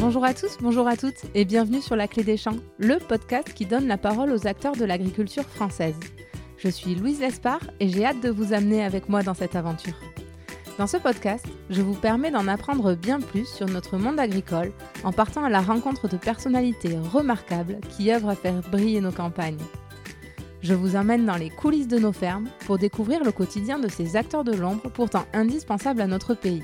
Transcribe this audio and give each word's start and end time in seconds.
Bonjour 0.00 0.24
à 0.24 0.32
tous, 0.32 0.56
bonjour 0.62 0.88
à 0.88 0.96
toutes 0.96 1.26
et 1.34 1.44
bienvenue 1.44 1.82
sur 1.82 1.94
La 1.94 2.08
Clé 2.08 2.24
des 2.24 2.38
Champs, 2.38 2.56
le 2.78 2.96
podcast 2.96 3.52
qui 3.52 3.66
donne 3.66 3.86
la 3.86 3.98
parole 3.98 4.32
aux 4.32 4.46
acteurs 4.46 4.74
de 4.74 4.86
l'agriculture 4.86 5.44
française. 5.44 5.94
Je 6.56 6.70
suis 6.70 6.94
Louise 6.94 7.20
Lespard 7.20 7.60
et 7.80 7.88
j'ai 7.90 8.06
hâte 8.06 8.22
de 8.22 8.30
vous 8.30 8.54
amener 8.54 8.82
avec 8.82 9.10
moi 9.10 9.22
dans 9.22 9.34
cette 9.34 9.56
aventure. 9.56 9.92
Dans 10.78 10.86
ce 10.86 10.96
podcast, 10.96 11.44
je 11.68 11.82
vous 11.82 11.92
permets 11.92 12.30
d'en 12.30 12.48
apprendre 12.48 12.94
bien 12.94 13.20
plus 13.20 13.44
sur 13.44 13.66
notre 13.66 13.98
monde 13.98 14.18
agricole 14.18 14.72
en 15.04 15.12
partant 15.12 15.44
à 15.44 15.50
la 15.50 15.60
rencontre 15.60 16.08
de 16.08 16.16
personnalités 16.16 16.96
remarquables 17.12 17.78
qui 17.90 18.10
œuvrent 18.10 18.30
à 18.30 18.36
faire 18.36 18.62
briller 18.70 19.02
nos 19.02 19.12
campagnes. 19.12 19.60
Je 20.62 20.72
vous 20.72 20.96
emmène 20.96 21.26
dans 21.26 21.36
les 21.36 21.50
coulisses 21.50 21.88
de 21.88 21.98
nos 21.98 22.12
fermes 22.12 22.48
pour 22.64 22.78
découvrir 22.78 23.22
le 23.22 23.32
quotidien 23.32 23.78
de 23.78 23.88
ces 23.88 24.16
acteurs 24.16 24.44
de 24.44 24.54
l'ombre 24.54 24.88
pourtant 24.90 25.26
indispensables 25.34 26.00
à 26.00 26.06
notre 26.06 26.32
pays. 26.32 26.62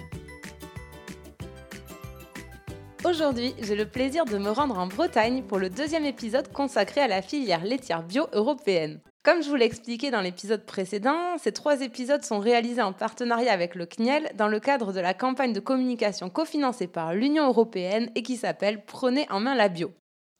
Aujourd'hui, 3.09 3.55
j'ai 3.63 3.77
le 3.77 3.87
plaisir 3.87 4.25
de 4.25 4.37
me 4.37 4.51
rendre 4.51 4.77
en 4.81 4.89
Bretagne 4.89 5.45
pour 5.45 5.59
le 5.59 5.71
deuxième 5.71 6.05
épisode 6.05 6.53
consacré 6.53 7.01
à 7.01 7.07
la 7.07 7.23
filière 7.23 7.63
laitière 7.63 8.03
bio 8.03 8.27
européenne. 8.33 8.99
Comme 9.23 9.45
je 9.45 9.49
vous 9.49 9.55
l'ai 9.55 9.65
expliqué 9.65 10.11
dans 10.11 10.23
l'épisode 10.23 10.67
précédent, 10.67 11.39
ces 11.39 11.53
trois 11.53 11.83
épisodes 11.83 12.25
sont 12.25 12.41
réalisés 12.41 12.83
en 12.83 12.93
partenariat 12.93 13.53
avec 13.53 13.77
le 13.77 13.87
CNIEL 13.87 14.33
dans 14.35 14.49
le 14.49 14.59
cadre 14.59 14.93
de 14.93 14.99
la 14.99 15.15
campagne 15.15 15.53
de 15.53 15.61
communication 15.61 16.31
cofinancée 16.31 16.89
par 16.89 17.15
l'Union 17.15 17.47
européenne 17.47 18.11
et 18.17 18.25
qui 18.25 18.37
s'appelle 18.37 18.83
Prenez 18.85 19.29
en 19.31 19.39
main 19.39 19.55
la 19.55 19.69
bio. 19.69 19.93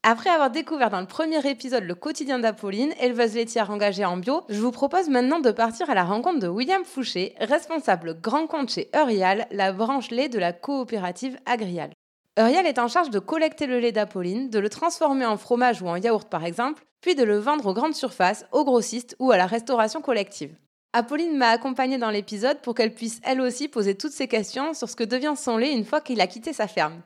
Après 0.03 0.31
avoir 0.31 0.51
découvert 0.51 0.91
dans 0.91 1.01
le 1.01 1.07
premier 1.07 1.49
épisode 1.49 1.85
le 1.85 1.95
quotidien 1.95 2.41
d'Apolline, 2.41 2.95
éleveuse 3.01 3.37
laitière 3.37 3.71
engagée 3.71 4.05
en 4.05 4.17
bio, 4.17 4.43
je 4.49 4.61
vous 4.61 4.73
propose 4.73 5.09
maintenant 5.09 5.39
de 5.39 5.53
partir 5.53 5.89
à 5.89 5.95
la 5.95 6.05
rencontre 6.05 6.41
de 6.41 6.49
William 6.49 6.85
Fouché, 6.85 7.37
responsable 7.39 8.21
grand 8.21 8.49
compte 8.49 8.71
chez 8.71 8.91
Eurial, 8.93 9.47
la 9.53 9.73
branche 9.73 10.11
lait 10.11 10.29
de 10.29 10.41
la 10.41 10.53
coopérative 10.53 11.39
Agrial. 11.47 11.91
Eurial 12.39 12.67
est 12.67 12.79
en 12.79 12.89
charge 12.89 13.09
de 13.09 13.19
collecter 13.19 13.67
le 13.67 13.81
lait 13.81 13.93
d'Apolline, 13.93 14.51
de 14.51 14.59
le 14.59 14.69
transformer 14.69 15.25
en 15.25 15.39
fromage 15.39 15.81
ou 15.81 15.89
en 15.89 15.97
yaourt 15.97 16.29
par 16.29 16.45
exemple, 16.45 16.85
puis 17.01 17.15
de 17.15 17.25
le 17.25 17.39
vendre 17.39 17.67
aux 17.67 17.73
grandes 17.73 17.95
surfaces, 17.95 18.45
aux 18.53 18.65
grossistes 18.65 19.17
ou 19.19 19.31
à 19.31 19.39
la 19.39 19.47
restauration 19.47 20.03
collective. 20.03 20.55
Apolline 20.93 21.37
m'a 21.37 21.49
accompagnée 21.49 21.97
dans 21.97 22.11
l'épisode 22.11 22.61
pour 22.61 22.75
qu'elle 22.75 22.95
puisse 22.95 23.21
elle 23.23 23.41
aussi 23.41 23.69
poser 23.69 23.95
toutes 23.95 24.13
ses 24.13 24.29
questions 24.29 24.75
sur 24.75 24.91
ce 24.91 24.97
que 24.97 25.05
devient 25.05 25.35
son 25.35 25.57
lait 25.57 25.73
une 25.73 25.85
fois 25.85 26.03
qu'il 26.03 26.21
a 26.21 26.27
quitté 26.27 26.53
sa 26.53 26.69
ferme. 26.69 27.01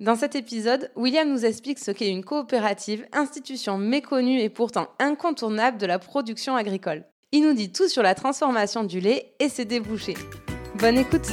Dans 0.00 0.16
cet 0.16 0.34
épisode, 0.34 0.90
William 0.96 1.30
nous 1.30 1.46
explique 1.46 1.78
ce 1.78 1.90
qu'est 1.90 2.10
une 2.10 2.24
coopérative, 2.24 3.06
institution 3.12 3.78
méconnue 3.78 4.40
et 4.40 4.50
pourtant 4.50 4.88
incontournable 4.98 5.78
de 5.78 5.86
la 5.86 5.98
production 5.98 6.56
agricole. 6.56 7.04
Il 7.32 7.42
nous 7.42 7.54
dit 7.54 7.72
tout 7.72 7.88
sur 7.88 8.02
la 8.02 8.14
transformation 8.14 8.84
du 8.84 9.00
lait 9.00 9.34
et 9.38 9.48
ses 9.48 9.64
débouchés. 9.64 10.16
Bonne 10.78 10.98
écoute! 10.98 11.30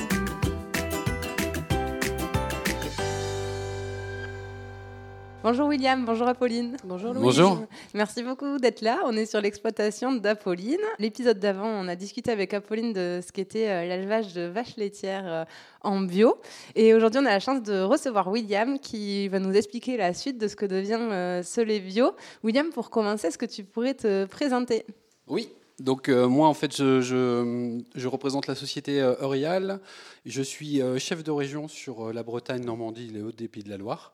Bonjour 5.44 5.70
William, 5.70 6.06
bonjour 6.06 6.28
Apolline. 6.28 6.78
Bonjour 6.84 7.14
Louise. 7.16 7.24
Bonjour. 7.24 7.66
Merci 7.96 8.22
beaucoup 8.22 8.60
d'être 8.60 8.82
là. 8.82 9.02
On 9.06 9.14
est 9.14 9.26
sur 9.26 9.42
l'exploitation 9.42 10.12
d'Apolline. 10.14 10.78
L'épisode 11.00 11.40
d'avant, 11.40 11.66
on 11.66 11.88
a 11.88 11.96
discuté 11.96 12.30
avec 12.30 12.54
Apolline 12.54 12.94
de 12.94 13.22
ce 13.26 13.32
qu'était 13.32 13.68
euh, 13.68 13.88
l'élevage 13.88 14.36
de 14.36 14.44
vaches 14.44 14.78
laitières 14.78 15.26
euh, 15.26 15.46
en 15.82 16.02
bio. 16.02 16.38
Et 16.76 16.94
aujourd'hui, 16.94 17.22
on 17.24 17.26
a 17.26 17.32
la 17.32 17.40
chance 17.40 17.64
de 17.64 17.82
recevoir 17.82 18.28
William 18.28 18.78
qui 18.78 19.30
va 19.30 19.40
nous 19.40 19.54
expliquer 19.54 19.98
la 19.98 20.14
suite 20.14 20.38
de 20.38 20.48
ce 20.48 20.56
que 20.56 20.68
devient 20.68 21.00
euh, 21.00 21.42
ce 21.42 21.60
lait 21.60 21.80
bio. 21.80 22.12
William, 22.44 22.70
pour 22.70 22.92
commencer, 22.92 23.30
est-ce 23.30 23.40
que 23.40 23.48
tu 23.48 23.64
pourrais 23.64 23.96
te 23.96 24.26
présenter? 24.26 24.86
Oui, 25.26 25.50
donc 25.80 26.10
moi, 26.10 26.50
en 26.50 26.54
fait, 26.54 26.78
je, 26.78 27.02
je, 27.02 28.08
représente 28.08 28.46
la 28.46 28.54
société 28.54 29.00
Eurial. 29.00 29.80
Je 30.24 30.44
suis 30.44 30.82
chef 31.00 31.24
de 31.24 31.32
région 31.32 31.68
sur 31.68 32.14
la 32.14 32.22
Bretagne, 32.22 32.64
Normandie, 32.64 33.08
les 33.08 33.24
Hauts-des-Pays 33.24 33.64
de 33.64 33.70
la 33.70 33.78
Loire. 33.78 34.14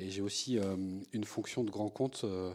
Et 0.00 0.10
j'ai 0.10 0.22
aussi 0.22 0.58
euh, 0.58 0.76
une 1.12 1.24
fonction 1.24 1.64
de 1.64 1.70
grand 1.70 1.88
compte 1.88 2.22
euh, 2.24 2.52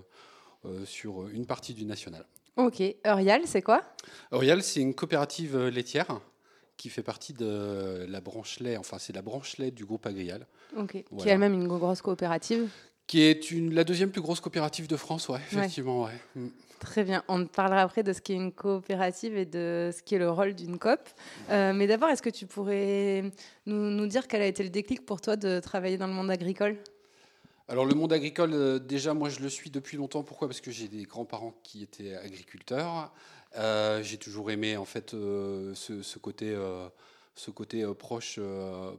euh, 0.65 0.85
sur 0.85 1.27
une 1.29 1.45
partie 1.45 1.73
du 1.73 1.85
national. 1.85 2.25
Ok. 2.55 2.81
Eurial, 3.05 3.41
c'est 3.45 3.61
quoi? 3.61 3.83
Eurial, 4.31 4.63
c'est 4.63 4.79
une 4.79 4.93
coopérative 4.93 5.57
laitière 5.67 6.21
qui 6.77 6.89
fait 6.89 7.03
partie 7.03 7.33
de 7.33 8.05
la 8.07 8.21
branche 8.21 8.59
lait, 8.59 8.77
enfin 8.77 8.97
c'est 8.97 9.13
la 9.13 9.21
branche 9.21 9.57
lait 9.57 9.71
du 9.71 9.85
groupe 9.85 10.05
Agrial. 10.05 10.47
Ok. 10.77 11.03
Qui 11.17 11.27
est 11.27 11.31
elle-même 11.31 11.53
une 11.53 11.67
grosse 11.67 12.01
coopérative? 12.01 12.69
Qui 13.07 13.21
est 13.21 13.51
une, 13.51 13.73
la 13.73 13.83
deuxième 13.83 14.11
plus 14.11 14.21
grosse 14.21 14.39
coopérative 14.39 14.87
de 14.87 14.95
France, 14.95 15.27
ouais, 15.27 15.39
effectivement. 15.51 16.03
Ouais. 16.03 16.11
Mm. 16.35 16.47
Très 16.79 17.03
bien. 17.03 17.23
On 17.27 17.45
parlera 17.45 17.81
après 17.81 18.03
de 18.03 18.11
ce 18.11 18.21
qu'est 18.21 18.33
une 18.33 18.51
coopérative 18.51 19.37
et 19.37 19.45
de 19.45 19.91
ce 19.95 20.01
qui 20.01 20.15
est 20.15 20.19
le 20.19 20.29
rôle 20.29 20.53
d'une 20.53 20.77
COP. 20.77 20.99
mais 21.49 21.87
d'abord, 21.87 22.09
est-ce 22.09 22.21
que 22.21 22.29
tu 22.29 22.45
pourrais 22.45 23.31
nous, 23.65 23.89
nous, 23.89 24.07
dire 24.07 24.27
quel 24.27 24.41
a 24.41 24.47
été 24.47 24.63
le 24.63 24.69
déclic 24.69 25.05
pour 25.05 25.21
toi 25.21 25.35
de 25.35 25.59
travailler 25.59 25.97
dans 25.97 26.07
le 26.07 26.13
monde 26.13 26.31
agricole? 26.31 26.77
Alors 27.69 27.85
le 27.85 27.95
monde 27.95 28.11
agricole, 28.11 28.53
euh, 28.53 28.79
déjà 28.79 29.13
moi 29.13 29.29
je 29.29 29.39
le 29.39 29.49
suis 29.49 29.69
depuis 29.69 29.95
longtemps. 29.97 30.23
Pourquoi? 30.23 30.47
Parce 30.47 30.59
que 30.59 30.71
j'ai 30.71 30.87
des 30.87 31.03
grands-parents 31.03 31.53
qui 31.63 31.81
étaient 31.81 32.13
agriculteurs. 32.15 33.13
Euh, 33.55 34.03
j'ai 34.03 34.17
toujours 34.17 34.51
aimé 34.51 34.75
en 34.75 34.85
fait 34.85 35.13
euh, 35.13 35.73
ce, 35.75 36.19
côté, 36.19 36.55
ce 37.35 37.51
côté 37.51 37.85
proche, 37.97 38.39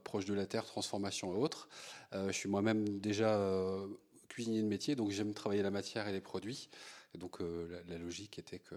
proche 0.02 0.24
de 0.24 0.34
la 0.34 0.46
terre, 0.46 0.64
transformation 0.64 1.34
et 1.34 1.36
autres. 1.36 1.68
je 2.12 2.32
suis 2.32 2.48
moi-même 2.48 3.00
déjà 3.00 3.38
cuisinier 4.28 4.62
de 4.62 4.68
métier, 4.68 4.96
donc 4.96 5.10
j'aime 5.10 5.34
travailler 5.34 5.62
la 5.62 5.70
matière 5.70 6.08
et 6.08 6.12
les 6.12 6.20
produits. 6.20 6.70
Et 7.14 7.18
donc 7.18 7.40
la, 7.40 7.98
logique 7.98 8.38
était 8.38 8.58
que, 8.58 8.76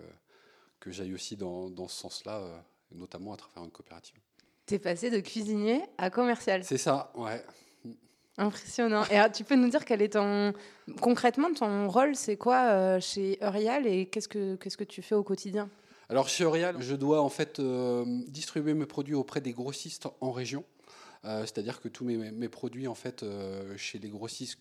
que 0.79 0.91
j'aille 0.91 1.13
aussi 1.13 1.37
dans, 1.37 1.69
dans 1.69 1.87
ce 1.87 1.95
sens-là, 1.95 2.65
notamment 2.91 3.33
à 3.33 3.37
travers 3.37 3.63
une 3.63 3.71
coopérative. 3.71 4.19
Tu 4.65 4.73
es 4.73 4.79
passé 4.79 5.09
de 5.09 5.19
cuisinier 5.21 5.81
à 5.97 6.09
commercial. 6.09 6.63
C'est 6.65 6.77
ça, 6.77 7.11
ouais. 7.15 7.41
Impressionnant. 8.39 9.03
Et 9.05 9.19
tu 9.31 9.43
peux 9.43 9.55
nous 9.55 9.69
dire 9.69 9.83
quel 9.83 10.01
est 10.01 10.13
ton 10.13 10.53
concrètement 11.01 11.51
ton 11.53 11.89
rôle, 11.89 12.15
c'est 12.15 12.37
quoi 12.37 12.69
euh, 12.69 12.99
chez 12.99 13.39
Eurial 13.41 13.87
et 13.87 14.05
qu'est-ce 14.05 14.27
que 14.27 14.55
qu'est-ce 14.55 14.77
que 14.77 14.83
tu 14.83 15.01
fais 15.01 15.15
au 15.15 15.23
quotidien? 15.23 15.69
Alors 16.09 16.29
chez 16.29 16.43
Eurial, 16.43 16.75
je 16.79 16.95
dois 16.95 17.21
en 17.21 17.29
fait 17.29 17.59
euh, 17.59 18.05
distribuer 18.27 18.75
mes 18.75 18.85
produits 18.85 19.15
auprès 19.15 19.41
des 19.41 19.53
grossistes 19.53 20.07
en 20.21 20.31
région. 20.31 20.63
Euh, 21.25 21.41
c'est-à-dire 21.41 21.81
que 21.81 21.87
tous 21.87 22.05
mes, 22.05 22.47
produits 22.47 22.87
en 22.87 22.93
fait 22.93 23.25
chez 23.75 23.97
les 23.97 24.09
grossistes 24.09 24.59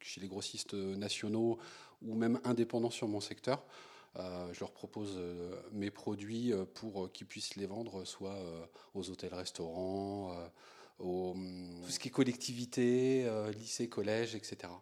chez 0.00 0.20
les 0.20 0.28
grossistes 0.28 0.74
nationaux 0.74 1.58
ou 2.02 2.14
même 2.14 2.40
indépendants 2.44 2.90
sur 2.90 3.08
mon 3.08 3.20
secteur, 3.20 3.64
je 4.16 4.60
leur 4.60 4.72
propose 4.72 5.18
mes 5.72 5.90
produits 5.90 6.52
pour 6.74 7.10
qu'ils 7.12 7.26
puissent 7.26 7.56
les 7.56 7.66
vendre 7.66 8.04
soit 8.04 8.36
aux 8.94 9.08
hôtels-restaurants 9.08 10.32
au, 10.32 10.36
tout 11.90 11.94
ce 11.94 11.98
qui 11.98 12.06
est 12.06 12.12
collectivité, 12.12 13.24
euh, 13.26 13.50
lycée, 13.50 13.88
collège, 13.88 14.36
etc. 14.36 14.72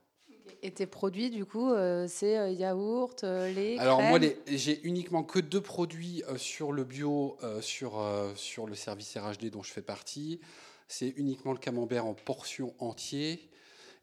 Et 0.63 0.71
tes 0.73 0.87
produits, 0.87 1.31
du 1.31 1.47
coup, 1.47 1.71
euh, 1.71 2.07
c'est 2.07 2.37
euh, 2.37 2.51
yaourt, 2.51 3.23
lait, 3.23 3.79
Alors 3.79 4.03
moi, 4.03 4.19
j'ai 4.47 4.79
uniquement 4.87 5.23
que 5.23 5.39
deux 5.39 5.63
produits 5.63 6.23
sur 6.37 6.71
le 6.71 6.85
bio, 6.85 7.39
sur, 7.63 8.05
sur 8.35 8.67
le 8.67 8.75
service 8.75 9.17
RHD 9.17 9.49
dont 9.51 9.63
je 9.63 9.73
fais 9.73 9.81
partie. 9.81 10.39
C'est 10.87 11.09
uniquement 11.17 11.53
le 11.53 11.59
camembert 11.59 12.05
en 12.05 12.13
portion 12.13 12.75
entier 12.79 13.49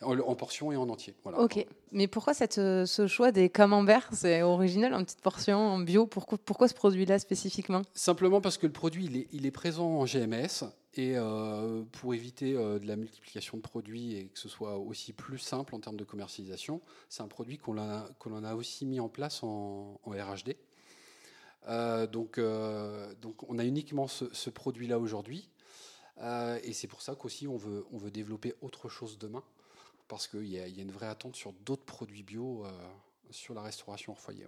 en 0.01 0.35
portion 0.35 0.71
et 0.71 0.77
en 0.77 0.89
entier. 0.89 1.15
Voilà. 1.23 1.39
Ok. 1.39 1.65
Mais 1.91 2.07
pourquoi 2.07 2.33
cette, 2.33 2.55
ce 2.55 3.07
choix 3.07 3.31
des 3.31 3.49
camemberts? 3.49 4.09
C'est 4.11 4.41
original, 4.41 4.93
en 4.93 5.03
petite 5.03 5.21
portion, 5.21 5.57
en 5.57 5.79
bio. 5.79 6.05
Pourquoi, 6.05 6.37
pourquoi 6.37 6.67
ce 6.67 6.73
produit-là 6.73 7.19
spécifiquement? 7.19 7.81
Simplement 7.93 8.41
parce 8.41 8.57
que 8.57 8.67
le 8.67 8.73
produit, 8.73 9.05
il 9.05 9.17
est, 9.17 9.27
il 9.31 9.45
est 9.45 9.51
présent 9.51 9.87
en 9.87 10.05
GMS. 10.05 10.65
Et 10.97 11.17
euh, 11.17 11.83
pour 11.91 12.13
éviter 12.13 12.55
euh, 12.55 12.79
de 12.79 12.87
la 12.87 12.95
multiplication 12.95 13.57
de 13.57 13.61
produits 13.61 14.15
et 14.15 14.27
que 14.27 14.39
ce 14.39 14.47
soit 14.47 14.77
aussi 14.77 15.11
plus 15.11 15.39
simple 15.39 15.75
en 15.75 15.79
termes 15.81 15.97
de 15.97 16.05
commercialisation, 16.05 16.81
c'est 17.09 17.21
un 17.21 17.27
produit 17.27 17.57
qu'on 17.57 17.77
a, 17.77 18.07
a, 18.07 18.55
aussi 18.55 18.85
mis 18.85 19.01
en 19.01 19.09
place 19.09 19.43
en, 19.43 19.99
RHD. 20.05 20.55
Euh, 21.67 22.07
donc, 22.07 22.39
donc 23.21 23.43
on 23.49 23.59
a 23.59 23.65
uniquement 23.65 24.07
ce, 24.07 24.49
produit-là 24.49 24.97
aujourd'hui. 24.97 25.49
et 26.63 26.71
c'est 26.71 26.87
pour 26.87 27.01
ça 27.01 27.15
qu'aussi 27.15 27.45
on 27.47 27.57
veut, 27.57 27.85
on 27.91 27.97
veut 27.97 28.11
développer 28.11 28.53
autre 28.61 28.87
chose 28.87 29.17
demain, 29.17 29.43
parce 30.07 30.27
qu'il 30.27 30.45
y, 30.45 30.55
y, 30.55 30.59
a 30.59 30.81
une 30.81 30.91
vraie 30.91 31.07
attente 31.07 31.35
sur 31.35 31.53
d'autres 31.53 31.85
produits 31.85 32.23
bio 32.23 32.65
sur 33.31 33.53
la 33.53 33.61
restauration 33.61 34.13
au 34.13 34.15
foyer. 34.15 34.45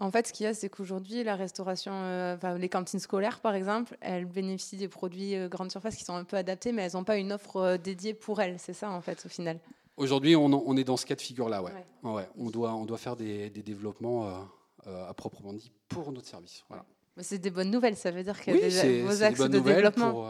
En 0.00 0.10
fait, 0.10 0.26
ce 0.26 0.32
qu'il 0.32 0.44
y 0.44 0.46
a, 0.46 0.54
c'est 0.54 0.70
qu'aujourd'hui, 0.70 1.22
la 1.22 1.36
restauration, 1.36 1.92
euh, 1.92 2.34
enfin, 2.34 2.56
les 2.56 2.70
cantines 2.70 2.98
scolaires, 2.98 3.40
par 3.40 3.54
exemple, 3.54 3.98
elles 4.00 4.24
bénéficient 4.24 4.78
des 4.78 4.88
produits 4.88 5.36
euh, 5.36 5.46
grande 5.46 5.70
surface 5.70 5.94
qui 5.94 6.04
sont 6.04 6.14
un 6.14 6.24
peu 6.24 6.38
adaptés, 6.38 6.72
mais 6.72 6.82
elles 6.82 6.94
n'ont 6.94 7.04
pas 7.04 7.18
une 7.18 7.32
offre 7.32 7.56
euh, 7.56 7.76
dédiée 7.76 8.14
pour 8.14 8.40
elles. 8.40 8.58
C'est 8.58 8.72
ça, 8.72 8.90
en 8.90 9.02
fait, 9.02 9.22
au 9.26 9.28
final. 9.28 9.60
Aujourd'hui, 9.98 10.34
on, 10.34 10.76
est 10.78 10.84
dans 10.84 10.96
ce 10.96 11.04
cas 11.04 11.14
de 11.14 11.20
figure-là, 11.20 11.62
ouais. 11.62 11.72
ouais. 12.02 12.26
On, 12.38 12.48
doit, 12.48 12.72
on 12.72 12.86
doit 12.86 12.96
faire 12.96 13.16
des, 13.16 13.50
développements 13.50 14.48
à 14.86 15.12
proprement 15.12 15.52
dit 15.52 15.70
pour 15.88 16.10
notre 16.10 16.26
service. 16.26 16.64
Voilà. 16.68 16.86
C'est 17.18 17.38
des 17.38 17.50
bonnes 17.50 17.70
nouvelles, 17.70 17.96
ça 17.96 18.10
veut 18.10 18.22
dire 18.22 18.40
qu'il 18.40 18.56
y 18.56 18.78
a 18.78 18.82
des, 18.82 19.02
vos 19.02 19.22
axes 19.22 19.38
de 19.38 19.58
développement. 19.58 20.12
Pour, 20.12 20.28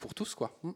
pour 0.00 0.14
tous, 0.14 0.34
quoi. 0.34 0.50
Hmm. 0.64 0.72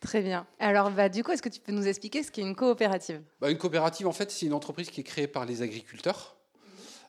Très 0.00 0.22
bien. 0.22 0.46
Alors, 0.58 0.90
bah, 0.90 1.08
du 1.08 1.22
coup, 1.22 1.30
est-ce 1.30 1.42
que 1.42 1.48
tu 1.50 1.60
peux 1.60 1.72
nous 1.72 1.86
expliquer 1.86 2.22
ce 2.22 2.30
qu'est 2.30 2.40
une 2.40 2.56
coopérative? 2.56 3.22
Bah, 3.40 3.50
Une 3.50 3.58
coopérative, 3.58 4.06
en 4.06 4.12
fait, 4.12 4.30
c'est 4.30 4.46
une 4.46 4.54
entreprise 4.54 4.90
qui 4.90 5.00
est 5.00 5.04
créée 5.04 5.28
par 5.28 5.44
les 5.44 5.62
agriculteurs. 5.62 6.36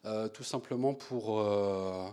Euh, 0.06 0.28
tout 0.28 0.44
simplement 0.44 0.96
pour, 0.96 1.40
euh, 1.40 2.08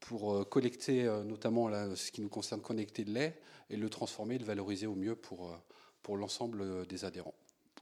pour 0.00 0.34
euh, 0.34 0.44
collecter, 0.44 1.04
notamment 1.24 1.68
là, 1.68 1.94
ce 1.94 2.10
qui 2.10 2.20
nous 2.20 2.28
concerne, 2.28 2.60
connecter 2.60 3.04
le 3.04 3.12
lait 3.12 3.38
et 3.70 3.76
le 3.76 3.88
transformer, 3.88 4.38
le 4.38 4.44
valoriser 4.44 4.86
au 4.86 4.94
mieux 4.94 5.14
pour, 5.14 5.56
pour 6.02 6.16
l'ensemble 6.16 6.86
des 6.86 7.04
adhérents. 7.04 7.34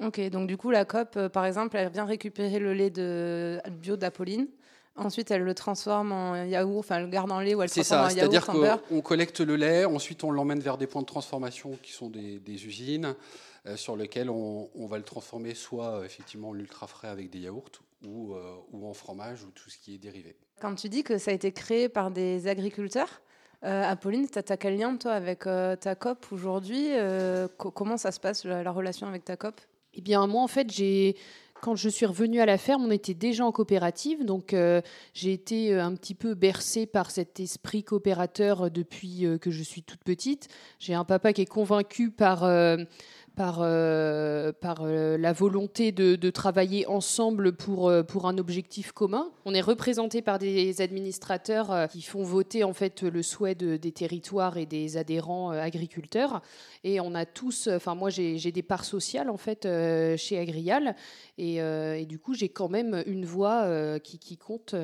Ok, 0.03 0.21
donc 0.29 0.47
du 0.47 0.59
coup, 0.59 0.71
la 0.71 0.85
COP, 0.85 1.29
par 1.29 1.47
exemple, 1.47 1.77
elle 1.79 1.91
vient 1.91 2.05
récupérer 2.05 2.59
le 2.59 2.75
lait 2.75 2.91
de 2.91 3.61
bio 3.71 3.97
d'Apolline. 3.97 4.47
Ensuite, 4.97 5.31
elle 5.31 5.43
le 5.43 5.55
transforme 5.55 6.13
en 6.13 6.45
yaourt, 6.45 6.79
enfin, 6.79 6.97
elle 6.97 7.05
le 7.05 7.09
garde 7.09 7.31
en 7.31 7.41
lait 7.41 7.55
ou 7.55 7.63
elle 7.63 7.69
le 7.69 7.75
transforme 7.75 8.09
ça, 8.09 8.15
en 8.15 8.17
yaourt, 8.17 8.33
c'est-à-dire 8.33 8.83
qu'on 8.89 9.01
collecte 9.01 9.41
le 9.41 9.57
lait, 9.57 9.85
ensuite 9.85 10.25
on 10.25 10.31
l'emmène 10.31 10.61
vers 10.61 10.79
des 10.79 10.87
points 10.87 11.03
de 11.03 11.07
transformation 11.07 11.79
qui 11.83 11.93
sont 11.93 12.09
des, 12.09 12.67
usines 12.67 13.15
euh, 13.67 13.77
sur 13.77 13.97
lesquelles 13.97 14.31
on, 14.31 14.87
va 14.87 14.99
le 14.99 15.05
transformer 15.05 15.55
soit 15.55 16.03
effectivement 16.05 16.51
en 16.51 16.59
ultra 16.59 16.87
frais 16.87 17.09
avec 17.09 17.31
des 17.31 17.41
yaourts 17.41 17.83
ou, 18.07 18.35
ou 18.73 18.87
en 18.87 18.95
fromage 18.95 19.43
ou 19.45 19.51
tout 19.51 19.71
ce 19.71 19.79
qui 19.79 19.95
est 19.95 19.99
dérivé. 19.99 20.37
Quand 20.61 20.75
tu 20.75 20.89
dis 20.89 21.03
que 21.03 21.19
ça 21.19 21.31
a 21.31 21.35
été 21.35 21.53
créé 21.53 21.89
par 21.89 22.11
des 22.11 22.47
agriculteurs, 22.49 23.21
euh, 23.65 23.83
Apolline, 23.85 24.29
tu 24.29 24.39
as 24.39 24.57
quel 24.57 24.79
lien 24.79 24.97
toi 24.97 25.13
avec 25.13 25.47
euh, 25.47 25.77
ta 25.77 25.95
COP 25.95 26.27
aujourd'hui 26.31 26.89
euh, 26.93 27.49
Comment 27.59 27.97
ça 27.97 28.13
se 28.13 28.21
passe 28.21 28.45
la, 28.45 28.71
relation 28.71 29.07
avec 29.07 29.25
ta 29.25 29.37
COP? 29.37 29.61
Eh 29.95 30.03
bien 30.03 30.27
moi 30.27 30.43
en 30.43 30.47
fait 30.47 30.71
j'ai 30.71 31.17
quand 31.67 31.75
je 31.75 31.89
suis 31.89 32.07
revenue 32.07 32.39
à 32.39 32.47
la 32.47 32.59
ferme, 32.59 32.85
on 32.85 32.93
était 32.93 33.13
déjà 33.13 33.45
en 33.45 33.51
coopérative, 33.51 34.25
donc 34.25 34.55
j'ai 35.15 35.33
été 35.33 35.75
un 35.75 35.97
petit 35.97 36.15
peu 36.15 36.35
bercée 36.35 36.87
par 36.87 37.11
cet 37.11 37.41
esprit 37.41 37.83
coopérateur 37.83 38.71
depuis 38.71 39.27
que 39.41 39.51
je 39.51 39.65
suis 39.65 39.83
toute 39.83 40.05
petite. 40.05 40.47
J'ai 40.79 40.95
un 40.95 41.05
papa 41.05 41.33
qui 41.33 41.43
est 41.43 41.47
convaincu 41.47 42.13
par 42.13 42.45
par, 43.37 43.59
euh, 43.61 44.51
par 44.51 44.79
euh, 44.81 45.19
la 45.19 45.33
volonté 45.33 45.93
de, 45.93 46.31
travailler 46.31 46.87
ensemble 46.87 47.53
pour, 47.53 47.89
euh, 47.89 48.03
pour 48.03 48.27
un 48.27 48.39
objectif 48.39 48.93
commun. 48.93 49.31
On 49.45 49.55
est 49.55 49.61
représenté 49.61 50.23
par 50.23 50.39
des 50.39 50.81
administrateurs 50.81 51.89
qui 51.89 52.03
font 52.03 52.25
voter 52.25 52.65
en 52.65 52.73
fait 52.73 53.03
le 53.03 53.23
souhait 53.23 53.55
des 53.55 53.93
territoires 53.93 54.57
et 54.57 54.67
des 54.67 54.97
adhérents 54.97 55.51
agriculteurs. 55.51 56.43
Et 56.83 57.01
on 57.01 57.15
a 57.15 57.25
tous, 57.27 57.69
enfin 57.69 57.95
moi 57.95 58.11
j'ai 58.11 58.53
des 58.53 58.63
parts 58.63 58.85
sociales 58.85 59.31
en 59.31 59.37
fait 59.37 59.69
chez 60.17 60.39
Agrial 60.39 60.97
et, 61.39 61.57
et, 61.57 62.07
du 62.07 62.19
coup 62.19 62.35
j'ai 62.35 62.49
quand 62.49 62.69
même 62.69 63.03
une 63.07 63.25
voix 63.25 63.69
qui, 64.01 64.19
qui 64.19 64.37
compte 64.37 64.75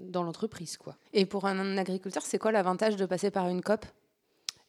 dans 0.00 0.22
l'entreprise. 0.22 0.76
quoi. 0.76 0.96
Et 1.12 1.26
pour 1.26 1.44
un 1.44 1.76
agriculteur, 1.76 2.22
c'est 2.24 2.38
quoi 2.38 2.52
l'avantage 2.52 2.96
de 2.96 3.04
passer 3.04 3.30
par 3.30 3.48
une 3.48 3.60
COP? 3.60 3.84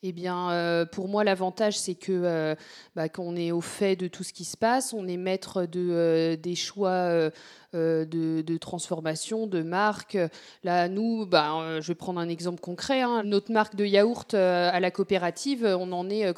Eh 0.03 0.11
bien, 0.11 0.51
euh, 0.51 0.85
pour 0.85 1.07
moi, 1.07 1.23
l'avantage, 1.23 1.77
c'est 1.77 1.95
que 1.95 2.11
euh, 2.11 2.55
bah, 2.95 3.09
qu'on 3.09 3.35
est 3.35 3.51
au 3.51 3.61
fait 3.61 3.95
de 3.95 4.07
tout 4.07 4.23
ce 4.23 4.31
qui 4.31 4.45
se 4.45 4.55
passe, 4.55 4.93
on 4.93 5.07
est 5.07 5.17
maître 5.17 5.65
de, 5.65 5.89
euh, 5.91 6.35
des 6.35 6.53
choix 6.53 7.31
de, 7.73 8.57
transformation, 8.57 9.47
de 9.47 9.63
marque. 9.63 10.17
Là, 10.63 10.87
nous, 10.87 11.25
bah, 11.25 11.79
je 11.81 11.87
vais 11.87 11.95
prendre 11.95 12.19
un 12.19 12.29
exemple 12.29 12.59
concret. 12.59 13.01
Hein. 13.01 13.23
Notre 13.23 13.51
marque 13.51 13.75
de 13.75 13.85
yaourt 13.85 14.33
à 14.35 14.79
la 14.79 14.91
coopérative, 14.91 15.65
on 15.65 15.91
en 15.91 16.09
est 16.09 16.31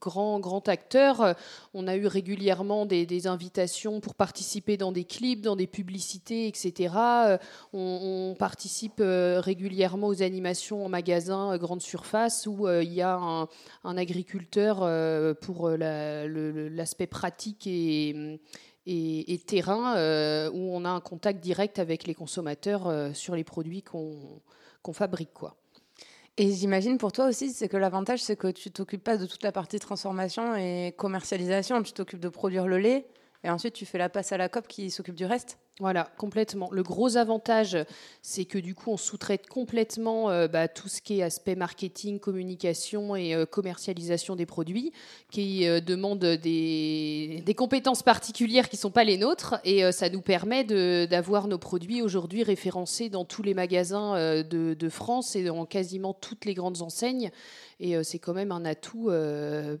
grand, 0.00 0.40
grand 0.40 0.68
acteur. 0.68 1.34
On 1.72 1.86
a 1.86 1.96
eu 1.96 2.06
régulièrement 2.06 2.86
des, 2.86 3.26
invitations 3.26 4.00
pour 4.00 4.14
participer 4.14 4.76
dans 4.76 4.92
des 4.92 5.04
clips, 5.04 5.40
dans 5.40 5.56
des 5.56 5.66
publicités, 5.66 6.46
etc. 6.46 6.94
On, 7.72 8.34
participe 8.38 9.00
euh, 9.00 9.40
régulièrement 9.40 10.08
aux 10.08 10.22
animations 10.22 10.84
en 10.84 10.88
magasin 10.88 11.52
euh, 11.52 11.58
grande 11.58 11.82
surface 11.82 12.46
où 12.46 12.66
euh, 12.66 12.82
il 12.82 12.92
y 12.92 13.02
a 13.02 13.16
un, 13.16 13.96
agriculteur 13.96 14.78
pour 15.40 15.68
l'aspect 15.70 17.06
pratique 17.06 17.66
et, 17.66 18.40
et, 18.86 19.38
terrain 19.46 19.94
où 20.50 20.74
on 20.74 20.84
a 20.84 20.90
un 20.90 21.00
contact 21.00 21.40
direct 21.40 21.78
avec 21.78 22.06
les 22.06 22.14
consommateurs 22.14 23.14
sur 23.14 23.36
les 23.36 23.44
produits 23.44 23.82
qu'on 23.82 24.92
fabrique. 24.92 25.32
Quoi. 25.32 25.56
Et 26.36 26.50
j'imagine 26.52 26.98
pour 26.98 27.12
toi 27.12 27.26
aussi, 27.26 27.50
c'est 27.50 27.68
que 27.68 27.76
l'avantage, 27.76 28.20
c'est 28.20 28.34
que 28.34 28.48
tu 28.48 28.72
t'occupes 28.72 29.04
pas 29.04 29.16
de 29.16 29.26
toute 29.26 29.44
la 29.44 29.52
partie 29.52 29.78
transformation 29.78 30.56
et 30.56 30.92
commercialisation. 30.96 31.80
Tu 31.82 31.92
t'occupes 31.92 32.18
de 32.18 32.28
produire 32.28 32.66
le 32.66 32.78
lait 32.78 33.06
et 33.44 33.50
ensuite 33.50 33.74
tu 33.74 33.86
fais 33.86 33.98
la 33.98 34.08
passe 34.08 34.32
à 34.32 34.36
la 34.36 34.48
COP 34.48 34.66
qui 34.66 34.90
s'occupe 34.90 35.14
du 35.14 35.26
reste. 35.26 35.58
Voilà, 35.80 36.08
complètement. 36.18 36.68
Le 36.70 36.84
gros 36.84 37.16
avantage, 37.16 37.76
c'est 38.22 38.44
que 38.44 38.58
du 38.58 38.76
coup, 38.76 38.92
on 38.92 38.96
sous-traite 38.96 39.48
complètement 39.48 40.30
euh, 40.30 40.46
bah, 40.46 40.68
tout 40.68 40.86
ce 40.86 41.02
qui 41.02 41.18
est 41.18 41.22
aspect 41.24 41.56
marketing, 41.56 42.20
communication 42.20 43.16
et 43.16 43.34
euh, 43.34 43.44
commercialisation 43.44 44.36
des 44.36 44.46
produits, 44.46 44.92
qui 45.32 45.66
euh, 45.66 45.80
demande 45.80 46.20
des, 46.20 47.42
compétences 47.56 48.04
particulières 48.04 48.68
qui 48.68 48.76
ne 48.76 48.82
sont 48.82 48.92
pas 48.92 49.02
les 49.02 49.18
nôtres. 49.18 49.56
Et 49.64 49.90
ça 49.90 50.08
nous 50.08 50.20
permet 50.20 50.62
d'avoir 50.62 51.48
nos 51.48 51.58
produits 51.58 52.02
aujourd'hui 52.02 52.44
référencés 52.44 53.08
dans 53.08 53.24
tous 53.24 53.42
les 53.42 53.54
magasins 53.54 54.42
de, 54.42 54.74
de, 54.74 54.88
France 54.88 55.34
et 55.34 55.44
dans 55.44 55.64
quasiment 55.64 56.12
toutes 56.12 56.44
les 56.44 56.54
grandes 56.54 56.82
enseignes. 56.82 57.30
Et 57.80 58.02
c'est 58.04 58.18
quand 58.18 58.34
même 58.34 58.52
un 58.52 58.64
atout 58.64 59.10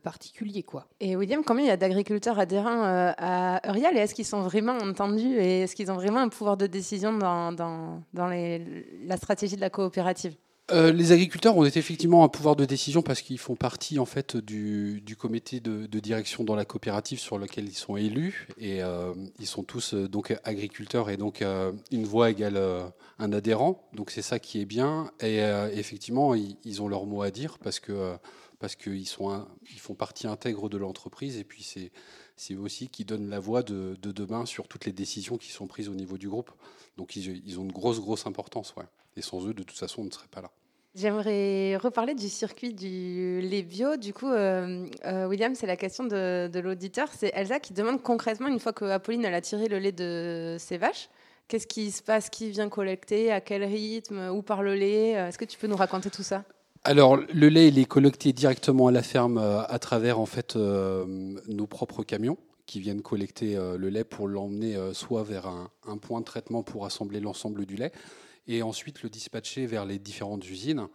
particulier. 0.02 0.62
quoi. 0.62 0.86
Et 1.00 1.16
William, 1.16 1.42
combien 1.44 1.64
il 1.64 1.68
y 1.68 1.72
a 1.72 1.76
d'agriculteurs 1.76 2.38
adhérents 2.38 2.82
à 2.84 3.60
Eurial 3.68 3.96
et 3.96 4.00
est-ce 4.00 4.14
qu'ils 4.14 4.24
sont 4.24 4.42
vraiment 4.42 4.78
entendus? 4.78 5.36
Et 5.38 5.62
est-ce 5.62 5.74
ils 5.84 5.90
ont 5.90 5.94
vraiment 5.94 6.20
un 6.20 6.28
pouvoir 6.28 6.56
de 6.56 6.66
décision 6.66 7.12
dans, 7.16 7.52
dans, 7.52 8.02
dans 8.12 8.26
la 8.26 9.16
stratégie 9.16 9.56
de 9.56 9.60
la 9.60 9.70
coopérative. 9.70 10.34
Euh, 10.70 10.92
les 10.92 11.12
agriculteurs 11.12 11.54
ont 11.58 11.64
effectivement 11.66 12.24
un 12.24 12.28
pouvoir 12.28 12.56
de 12.56 12.64
décision 12.64 13.02
parce 13.02 13.20
qu'ils 13.20 13.38
font 13.38 13.54
partie 13.54 13.98
en 13.98 14.06
fait 14.06 14.38
du, 14.38 15.02
du 15.02 15.14
comité 15.14 15.60
de, 15.60 15.86
direction 16.00 16.42
dans 16.42 16.54
la 16.54 16.64
coopérative 16.64 17.18
sur 17.18 17.36
lequel 17.36 17.68
ils 17.68 17.74
sont 17.74 17.98
élus. 17.98 18.48
Et 18.58 18.82
euh, 18.82 19.12
ils 19.38 19.46
sont 19.46 19.62
tous 19.62 19.92
euh, 19.92 20.08
donc 20.08 20.34
agriculteurs 20.44 21.10
et 21.10 21.18
donc 21.18 21.44
une 21.90 22.04
voix 22.04 22.30
égale 22.30 22.58
un 23.18 23.32
adhérent. 23.32 23.86
Donc 23.92 24.10
c'est 24.10 24.22
ça 24.22 24.38
qui 24.38 24.60
est 24.60 24.64
bien. 24.64 25.10
Et 25.20 25.40
effectivement 25.74 26.34
ils, 26.34 26.56
ils, 26.64 26.80
ont 26.80 26.88
leur 26.88 27.04
mot 27.04 27.22
à 27.22 27.30
dire 27.30 27.58
parce 27.62 27.78
que 27.78 28.16
parce 28.64 28.76
qu'ils 28.76 29.02
ils 29.02 29.78
font 29.78 29.94
partie 29.94 30.26
intègre 30.26 30.70
de 30.70 30.78
l'entreprise 30.78 31.36
et 31.36 31.44
puis 31.44 31.62
c'est 31.62 31.92
c'est 32.34 32.54
aussi 32.54 32.88
qui 32.88 33.04
donne 33.04 33.28
la 33.28 33.38
voix 33.38 33.62
de, 33.62 33.94
demain 34.00 34.46
sur 34.46 34.68
toutes 34.68 34.86
les 34.86 34.92
décisions 34.92 35.36
qui 35.36 35.52
sont 35.52 35.66
prises 35.66 35.90
au 35.90 35.94
niveau 35.94 36.16
du 36.16 36.30
groupe. 36.30 36.50
Donc 36.96 37.14
ils, 37.14 37.60
ont 37.60 37.62
une 37.62 37.72
grosse, 37.72 38.00
grosse 38.00 38.26
importance. 38.26 38.72
Ouais. 38.78 38.86
Et 39.18 39.20
sans 39.22 39.46
eux, 39.46 39.52
de 39.52 39.62
toute 39.62 39.76
façon, 39.76 40.00
on 40.00 40.04
ne 40.06 40.10
serait 40.10 40.28
pas 40.28 40.40
là. 40.40 40.50
J'aimerais 40.94 41.76
reparler 41.76 42.14
du 42.14 42.30
circuit 42.30 42.72
du 42.72 43.42
lait 43.42 43.62
bio. 43.62 43.98
Du 43.98 44.14
coup, 44.14 44.30
euh, 44.30 44.86
euh, 45.04 45.26
William, 45.26 45.54
c'est 45.54 45.66
la 45.66 45.76
question 45.76 46.04
de, 46.04 46.58
l'auditeur. 46.58 47.08
C'est 47.14 47.32
Elsa 47.34 47.60
qui 47.60 47.74
demande 47.74 48.02
concrètement, 48.02 48.48
une 48.48 48.60
fois 48.60 48.72
que 48.72 48.86
Apolline 48.86 49.26
a 49.26 49.40
tiré 49.42 49.68
le 49.68 49.78
lait 49.78 49.92
de 49.92 50.56
ses 50.58 50.78
vaches, 50.78 51.10
qu'est-ce 51.48 51.66
qui 51.66 51.90
se 51.90 52.02
passe? 52.02 52.30
Qui 52.30 52.50
vient 52.50 52.70
collecter? 52.70 53.30
À 53.30 53.42
quel 53.42 53.62
rythme? 53.62 54.30
Où 54.30 54.40
par 54.40 54.62
le 54.62 54.74
lait? 54.74 55.10
Est-ce 55.10 55.36
que 55.36 55.44
tu 55.44 55.58
peux 55.58 55.66
nous 55.66 55.76
raconter 55.76 56.08
tout 56.08 56.22
ça? 56.22 56.44
Alors, 56.86 57.16
le 57.16 57.48
lait, 57.48 57.68
il 57.68 57.78
est 57.78 57.86
collecté 57.86 58.34
directement 58.34 58.88
à 58.88 58.92
la 58.92 59.02
ferme 59.02 59.38
euh, 59.38 59.62
à 59.62 59.78
travers 59.78 60.20
en 60.20 60.26
fait 60.26 60.54
euh, 60.54 61.34
nos 61.48 61.66
propres 61.66 62.04
camions 62.04 62.36
qui 62.66 62.78
viennent 62.78 63.00
collecter 63.00 63.56
euh, 63.56 63.78
le 63.78 63.88
lait 63.88 64.04
pour 64.04 64.28
l'emmener 64.28 64.76
soit 64.92 65.22
vers 65.22 65.46
un, 65.46 65.96
point 65.96 66.20
de 66.20 66.26
traitement 66.26 66.62
pour 66.62 66.84
assembler 66.84 67.20
l'ensemble 67.20 67.64
du 67.64 67.76
lait, 67.76 67.90
et 68.46 68.62
ensuite 68.62 69.02
le 69.02 69.08
dispatcher 69.08 69.64
vers 69.64 69.86
les 69.86 69.98
différentes 69.98 70.46
usines 70.46 70.88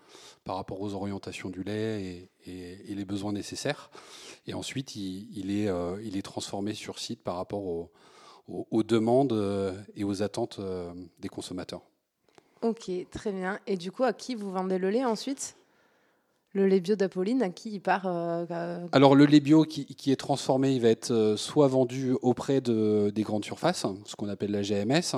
par 0.43 0.57
rapport 0.57 0.79
aux 0.79 0.93
orientations 0.93 1.49
du 1.49 1.63
lait 1.63 2.29
et, 2.45 2.93
les 2.93 3.05
besoins 3.05 3.33
nécessaires. 3.33 3.89
Et 4.45 4.53
ensuite, 4.53 4.95
il, 4.95 5.51
est, 5.51 5.69
il 6.03 6.17
est, 6.17 6.21
transformé 6.21 6.73
sur 6.73 6.99
site 6.99 7.23
par 7.23 7.35
rapport 7.35 7.89
aux 8.47 8.83
demandes 8.83 9.75
et 9.95 10.03
aux 10.03 10.21
attentes 10.21 10.59
des 11.19 11.29
consommateurs. 11.29 11.81
Ok, 12.61 12.91
très 13.11 13.31
bien. 13.31 13.59
Et 13.67 13.77
du 13.77 13.91
coup, 13.91 14.03
à 14.03 14.13
qui 14.13 14.35
vous 14.35 14.51
vendez 14.51 14.77
le 14.77 14.89
lait 14.89 15.05
ensuite? 15.05 15.55
Le 16.53 16.67
lait 16.67 16.79
bio 16.79 16.95
d'Apolline, 16.95 17.43
à 17.43 17.49
qui 17.49 17.71
il 17.71 17.79
part 17.79 18.07
euh, 18.07 18.45
euh, 18.49 18.87
Alors 18.91 19.15
le 19.15 19.25
lait 19.25 19.39
bio 19.39 19.65
qui, 19.65 20.11
est 20.11 20.15
transformé, 20.15 20.73
il 20.73 20.81
va 20.81 20.89
être 20.89 21.11
euh, 21.11 21.37
soit 21.37 21.67
vendu 21.67 22.13
auprès 22.21 22.59
de, 22.59 23.11
des 23.13 23.21
grandes 23.21 23.45
surfaces, 23.45 23.85
ce 24.05 24.15
qu'on 24.15 24.29
appelle 24.29 24.51
la 24.51 24.61
GMS, 24.61 25.15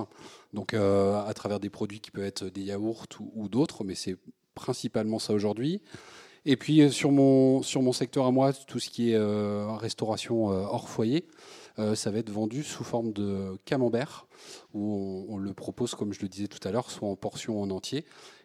donc 0.53 0.73
à 0.73 1.31
travers 1.33 1.59
des 1.59 1.69
produits 1.69 2.01
qui 2.01 2.11
peuvent 2.11 2.25
être 2.25 2.45
des 2.45 2.61
yaourts 2.61 3.05
ou, 3.35 3.47
d'autres, 3.47 3.83
mais 3.83 3.95
c'est 3.95 4.17
principalement 4.55 5.19
ça 5.19 5.33
aujourd'hui. 5.33 5.81
Et 6.43 6.57
puis 6.57 6.91
sur 6.91 7.11
mon, 7.11 7.61
sur 7.61 7.81
mon 7.81 7.93
secteur 7.93 8.25
à 8.25 8.31
moi, 8.31 8.51
tout 8.51 8.79
ce 8.79 8.89
qui 8.89 9.11
est 9.11 9.17
restauration 9.77 10.47
hors 10.47 10.89
foyer, 10.89 11.27
ça 11.95 12.11
va 12.11 12.17
être 12.17 12.29
vendu 12.29 12.63
sous 12.63 12.83
forme 12.83 13.13
de 13.13 13.57
camembert, 13.63 14.27
où 14.73 15.25
on, 15.29 15.37
le 15.37 15.53
propose, 15.53 15.95
comme 15.95 16.11
je 16.11 16.21
le 16.21 16.27
disais 16.27 16.47
tout 16.47 16.67
à 16.67 16.71
l'heure, 16.71 16.91
soit 16.91 17.07
en 17.07 17.15
portion 17.15 17.61
en 17.61 17.69
entier 17.69 18.03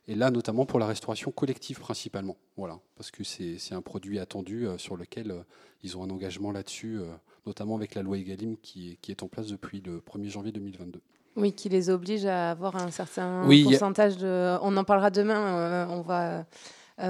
et 0.08 0.14
là 0.14 0.30
notamment 0.30 0.66
pour 0.66 0.78
la 0.78 0.86
restauration 0.86 1.30
collective 1.32 1.80
principalement, 1.80 2.36
voilà, 2.56 2.78
parce 2.96 3.10
que 3.10 3.24
c'est 3.24 3.74
un 3.74 3.82
produit 3.82 4.18
attendu 4.18 4.66
euh, 4.66 4.78
sur 4.78 4.96
lequel 4.96 5.30
euh, 5.30 5.42
ils 5.82 5.96
ont 5.96 6.04
un 6.04 6.10
engagement 6.10 6.52
là-dessus, 6.52 6.98
euh, 6.98 7.06
notamment 7.46 7.76
avec 7.76 7.94
la 7.94 8.02
loi 8.02 8.16
Egalim 8.18 8.56
qui, 8.62 8.98
qui, 9.02 9.10
est 9.10 9.22
en 9.22 9.28
place 9.28 9.48
depuis 9.48 9.82
le 9.84 9.98
1er 9.98 10.28
janvier 10.28 10.52
2022. 10.52 11.00
Oui, 11.36 11.52
qui 11.52 11.68
les 11.68 11.90
oblige 11.90 12.24
à 12.24 12.50
avoir 12.52 12.76
un 12.76 12.90
certain 12.90 13.46
pourcentage 13.46 14.16
de... 14.16 14.56
On 14.62 14.74
en 14.76 14.84
parlera 14.84 15.10
demain, 15.10 15.86
on 15.90 16.00
va... 16.00 16.46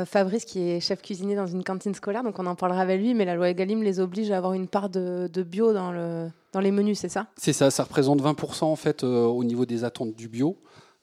Fabrice, 0.05 0.45
qui 0.45 0.59
est 0.69 0.81
chef 0.81 1.01
cuisinier 1.01 1.37
dans 1.37 1.47
une 1.47 1.63
cantine 1.63 1.95
scolaire, 1.95 2.25
donc 2.25 2.41
on 2.41 2.47
en 2.47 2.57
parlera 2.57 2.81
avec 2.81 3.01
lui, 3.01 3.15
mais 3.15 3.25
la 3.25 3.37
loi 3.37 3.51
Egalim 3.51 3.85
les 3.85 4.01
oblige 4.01 4.33
à 4.33 4.37
avoir 4.37 4.55
une 4.55 4.67
part 4.67 4.89
de, 4.89 5.31
de 5.33 5.43
bio 5.45 5.73
dans, 5.73 5.93
le, 5.93 6.29
dans 6.53 6.59
les 6.59 6.73
menus, 6.73 6.99
c'est 6.99 7.09
ça? 7.09 7.29
C'est 7.37 7.53
ça, 7.53 7.71
ça 7.71 7.85
représente 7.85 8.21
20% 8.21 8.65
en 8.65 8.75
fait 8.75 9.05
au 9.05 9.45
niveau 9.45 9.65
des 9.65 9.85
attentes 9.85 10.17
du 10.17 10.27
bio. 10.27 10.57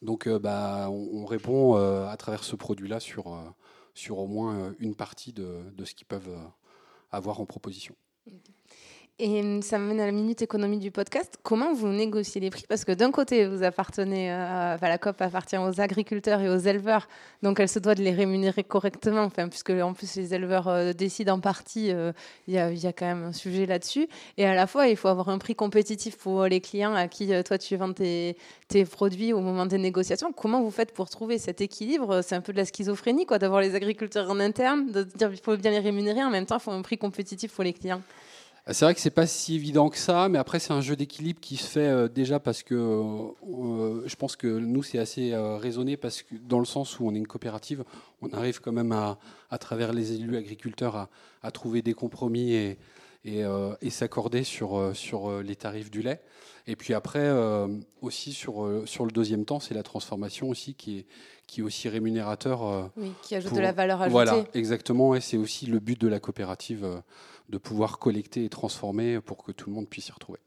Donc 0.03 0.27
euh, 0.27 0.37
bah, 0.37 0.89
on, 0.89 1.25
répond 1.25 1.77
euh, 1.77 2.07
à 2.07 2.17
travers 2.17 2.43
ce 2.43 2.57
produit-là 2.57 2.99
sur, 2.99 3.33
euh, 3.33 3.39
sur 3.93 4.19
au 4.19 4.27
moins 4.27 4.75
une 4.79 4.95
partie 4.95 5.31
de, 5.31 5.63
ce 5.83 5.95
qu'ils 5.95 6.05
peuvent 6.05 6.37
avoir 7.09 7.39
en 7.39 7.45
proposition. 7.45 7.95
Et 9.19 9.41
hum, 9.41 9.61
ça 9.61 9.77
me 9.77 9.85
mène 9.85 9.99
à 9.99 10.07
la 10.07 10.11
minute 10.11 10.41
économie 10.41 10.79
du 10.79 10.89
podcast. 10.89 11.37
Comment 11.43 11.71
vous 11.71 11.87
négociez 11.89 12.41
les 12.41 12.49
prix? 12.49 12.63
Parce 12.67 12.83
que 12.83 12.91
d'un 12.91 13.11
côté, 13.11 13.45
vous 13.45 13.61
appartenez, 13.61 14.31
à, 14.31 14.75
la 14.81 14.97
COP 14.97 15.21
appartient 15.21 15.57
aux 15.57 15.79
agriculteurs 15.79 16.41
et 16.41 16.49
aux 16.49 16.57
éleveurs, 16.57 17.07
donc 17.43 17.59
elle 17.59 17.69
se 17.69 17.77
doit 17.77 17.93
de 17.93 18.01
les 18.01 18.11
rémunérer 18.11 18.63
correctement, 18.63 19.21
enfin, 19.21 19.49
puisque 19.49 19.69
en 19.69 19.93
plus 19.93 20.15
les 20.15 20.33
éleveurs 20.33 20.67
euh, 20.67 20.93
décident 20.93 21.35
en 21.35 21.39
partie, 21.39 21.91
euh, 21.91 22.11
il 22.47 22.55
y, 22.55 22.57
a 22.57 22.91
quand 22.91 23.05
même 23.05 23.23
un 23.25 23.33
sujet 23.33 23.67
là-dessus. 23.67 24.07
Et 24.37 24.47
à 24.47 24.55
la 24.55 24.65
fois, 24.65 24.87
il 24.87 24.97
faut 24.97 25.09
avoir 25.09 25.29
un 25.29 25.37
prix 25.37 25.53
compétitif 25.53 26.17
pour 26.17 26.45
les 26.45 26.59
clients 26.59 26.95
à 26.95 27.07
qui 27.07 27.35
euh, 27.35 27.43
toi 27.43 27.59
tu 27.59 27.75
vends 27.75 27.93
tes, 27.93 28.35
tes, 28.67 28.83
produits 28.83 29.31
au 29.31 29.41
moment 29.41 29.67
des 29.67 29.77
négociations. 29.77 30.33
Comment 30.33 30.63
vous 30.63 30.71
faites 30.71 30.91
pour 30.91 31.07
trouver 31.11 31.37
cet 31.37 31.61
équilibre? 31.61 32.23
C'est 32.23 32.35
un 32.35 32.41
peu 32.41 32.51
de 32.51 32.57
la 32.57 32.65
schizophrénie, 32.65 33.27
quoi, 33.27 33.37
d'avoir 33.37 33.61
les 33.61 33.75
agriculteurs 33.75 34.31
en 34.31 34.39
interne, 34.39 34.91
de 34.91 35.03
dire 35.03 35.29
qu'il 35.29 35.39
faut 35.39 35.55
bien 35.55 35.69
les 35.69 35.79
rémunérer, 35.79 36.23
en 36.23 36.31
même 36.31 36.47
temps, 36.47 36.57
il 36.57 36.63
faut 36.63 36.71
un 36.71 36.81
prix 36.81 36.97
compétitif 36.97 37.53
pour 37.53 37.63
les 37.63 37.73
clients. 37.73 38.01
C'est 38.71 38.85
vrai 38.85 38.95
que 38.95 39.01
c'est 39.01 39.09
pas 39.09 39.27
si 39.27 39.55
évident 39.55 39.89
que 39.89 39.97
ça, 39.97 40.29
mais 40.29 40.37
après 40.37 40.57
c'est 40.57 40.71
un 40.71 40.79
jeu 40.79 40.95
d'équilibre 40.95 41.41
qui 41.41 41.57
se 41.57 41.67
fait 41.67 41.81
euh, 41.81 42.07
déjà 42.07 42.39
parce 42.39 42.63
que 42.63 42.75
euh, 42.75 44.07
je 44.07 44.15
pense 44.15 44.37
que 44.37 44.47
nous 44.47 44.83
c'est 44.83 44.99
assez 44.99 45.33
euh, 45.33 45.57
raisonné 45.57 45.97
parce 45.97 46.21
que 46.21 46.35
dans 46.35 46.59
le 46.59 46.65
sens 46.65 46.97
où 46.97 47.05
on 47.05 47.13
est 47.13 47.17
une 47.17 47.27
coopérative, 47.27 47.83
on 48.21 48.29
arrive 48.29 48.61
quand 48.61 48.71
même 48.71 48.93
à, 48.93 49.19
à 49.49 49.57
travers 49.57 49.91
les 49.91 50.13
élus 50.13 50.37
agriculteurs 50.37 50.95
à, 50.95 51.09
à 51.41 51.51
trouver 51.51 51.81
des 51.81 51.93
compromis 51.93 52.53
et, 52.53 52.77
et, 53.25 53.43
et 53.81 53.89
s'accorder 53.89 54.43
sur, 54.43 54.91
sur 54.93 55.41
les 55.41 55.55
tarifs 55.55 55.89
du 55.91 56.01
lait. 56.01 56.21
Et 56.67 56.75
puis 56.75 56.93
après 56.93 57.29
aussi 58.01 58.33
sur, 58.33 58.83
sur 58.85 59.05
le 59.05 59.11
deuxième 59.11 59.45
temps, 59.45 59.61
c'est 59.61 59.73
la 59.73 59.83
transformation 59.83 60.49
aussi 60.49 60.73
qui 60.73 60.99
est, 60.99 61.05
qui 61.47 61.61
est 61.61 61.63
aussi 61.63 61.87
rémunérateur. 61.87 62.91
oui, 62.97 63.11
qui 63.21 63.35
ajoute 63.35 63.53
de 63.53 63.61
la 63.61 63.71
valeur 63.71 64.01
ajoutée. 64.01 64.11
Voilà, 64.11 64.43
exactement, 64.53 65.15
et 65.15 65.21
c'est 65.21 65.37
aussi 65.37 65.67
le 65.67 65.79
but 65.79 65.99
de 65.99 66.07
la 66.07 66.19
coopérative 66.19 67.01
de 67.49 67.57
pouvoir 67.57 67.99
collecter 67.99 68.45
et 68.45 68.49
transformer 68.49 69.19
pour 69.21 69.43
que 69.43 69.51
tout 69.51 69.69
le 69.69 69.75
monde 69.75 69.87
puisse 69.87 70.05
s'y 70.05 70.11
retrouver. 70.11 70.39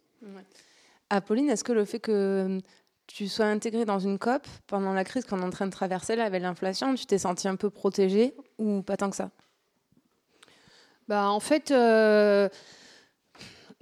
Apolline, 1.11 1.51
est-ce 1.51 1.65
que 1.65 1.73
le 1.73 1.85
fait 1.85 2.01
que 2.01 2.61
tu 3.07 3.29
sois 3.29 3.47
intégrée 3.47 3.85
dans 3.85 3.99
une 3.99 4.19
COP 4.19 4.47
pendant 4.67 4.93
la 4.93 5.05
crise 5.05 5.25
qu'on 5.25 5.41
est 5.41 5.45
en 5.45 5.51
train 5.51 5.67
de 5.67 5.71
traverser 5.73 6.17
là, 6.17 6.25
avec 6.25 6.43
l'inflation, 6.43 6.95
tu 6.95 7.07
t'es 7.07 7.19
senti 7.19 7.47
un 7.47 7.57
peu 7.57 7.71
protégée 7.71 8.35
ou 8.59 8.83
pas 8.83 8.97
tant 8.97 9.11
que 9.11 9.17
ça? 9.17 9.31
Bah, 11.07 11.31
En 11.31 11.41
fait, 11.41 11.71
euh, 11.71 12.49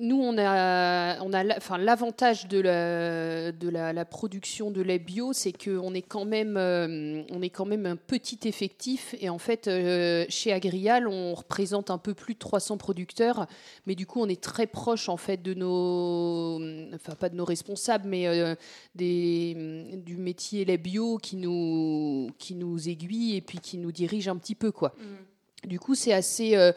nous, 0.01 0.21
on 0.21 0.37
a, 0.39 1.21
enfin, 1.57 1.79
l'avantage 1.79 2.49
de, 2.49 2.59
la, 2.59 3.53
de 3.53 3.69
la, 3.69 4.05
production 4.05 4.73
de 4.73 4.83
lait 4.83 4.99
bio, 4.99 5.33
c'est 5.33 5.53
qu'on 5.53 5.95
est, 5.95 6.03
quand 6.03 6.25
même, 6.25 6.57
euh, 6.57 7.23
on 7.31 7.41
est 7.43 7.51
quand 7.51 7.65
même 7.65 7.87
un 7.87 7.95
petit 7.95 8.41
effectif. 8.45 9.15
Et 9.21 9.29
en 9.29 9.39
fait, 9.39 9.69
euh, 9.69 10.25
chez 10.29 10.53
Agrial, 10.53 11.07
on 11.07 11.35
représente 11.35 11.91
un 11.91 11.99
peu 11.99 12.13
plus 12.13 12.35
de 12.35 12.41
300 12.41 12.77
producteurs. 12.77 13.47
Mais 13.87 13.95
du 13.95 14.05
coup, 14.05 14.21
on 14.21 14.29
est 14.29 14.41
très 14.41 14.67
proche 14.67 15.09
en 15.09 15.17
fait, 15.17 15.41
de 15.41 15.55
nos. 15.55 16.61
Enfin, 16.93 17.15
pas 17.15 17.29
de 17.29 17.37
nos 17.37 17.45
responsables, 17.45 18.09
mais 18.09 18.27
euh, 18.27 18.57
des, 18.97 19.95
du 20.05 20.17
métier 20.17 20.65
lait 20.65 20.77
bio 20.77 21.19
qui 21.19 21.37
nous, 21.37 22.31
qui 22.39 22.57
nous 22.57 22.89
aiguille 22.89 23.37
et 23.37 23.41
puis 23.41 23.61
qui 23.61 23.79
nous 23.79 23.93
dirige 23.93 24.27
un 24.27 24.37
petit 24.37 24.57
peu. 24.57 24.73
quoi. 24.73 24.93
Mmh. 24.99 25.34
Du 25.67 25.79
coup, 25.79 25.95
c'est 25.95 26.13
assez, 26.13 26.57
euh, 26.57 26.73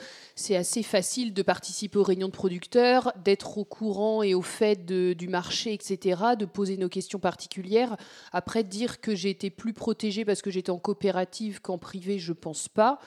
assez 0.50 0.84
facile 0.84 1.34
de 1.34 1.42
participer 1.42 1.98
aux 1.98 2.04
réunions 2.04 2.28
de 2.28 2.34
producteurs, 2.34 3.12
d'être 3.24 3.58
au 3.58 3.66
courant 3.66 4.24
et 4.24 4.34
au 4.34 4.42
fait 4.42 4.86
du 4.86 5.28
marché, 5.28 5.74
etc., 5.74 6.22
de 6.38 6.46
poser 6.46 6.78
nos 6.78 6.90
questions 6.90 7.20
particulières. 7.20 7.98
Après, 8.32 8.64
dire 8.64 9.02
que 9.02 9.16
j'ai 9.16 9.30
été 9.30 9.50
plus 9.50 9.74
protégée 9.74 10.26
parce 10.26 10.42
que 10.42 10.52
j'étais 10.52 10.70
en 10.70 10.80
coopérative 10.80 11.62
qu'en 11.62 11.78
privé, 11.78 12.20
je 12.20 12.34
pense 12.34 12.68
pas. 12.68 13.00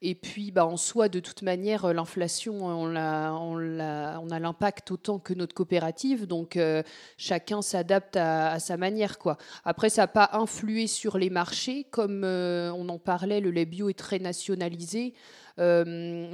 Et 0.00 0.14
puis, 0.14 0.52
bah, 0.52 0.64
en 0.64 0.76
soi, 0.76 1.08
de 1.08 1.18
toute 1.18 1.42
manière, 1.42 1.84
euh, 1.84 1.92
l'inflation, 1.92 2.64
on, 2.64 2.94
a, 2.94 3.32
on, 3.32 4.30
a 4.30 4.38
l'impact 4.38 4.92
autant 4.92 5.18
que 5.18 5.34
notre 5.34 5.54
coopérative. 5.54 6.26
Donc, 6.26 6.56
euh, 6.56 6.84
chacun 7.16 7.62
s'adapte 7.62 8.16
à, 8.16 8.60
sa 8.60 8.76
manière. 8.76 9.16
Après, 9.64 9.90
ça 9.90 10.02
n'a 10.02 10.06
pas 10.06 10.30
influé 10.34 10.86
sur 10.86 11.18
les 11.18 11.30
marchés. 11.30 11.84
Comme 11.90 12.22
euh, 12.22 12.72
on 12.72 12.88
en 12.88 12.98
parlait, 12.98 13.40
le 13.40 13.50
lait 13.50 13.64
bio 13.64 13.88
est 13.88 13.98
très 13.98 14.20
nationalisé. 14.20 15.14
Euh, 15.58 15.84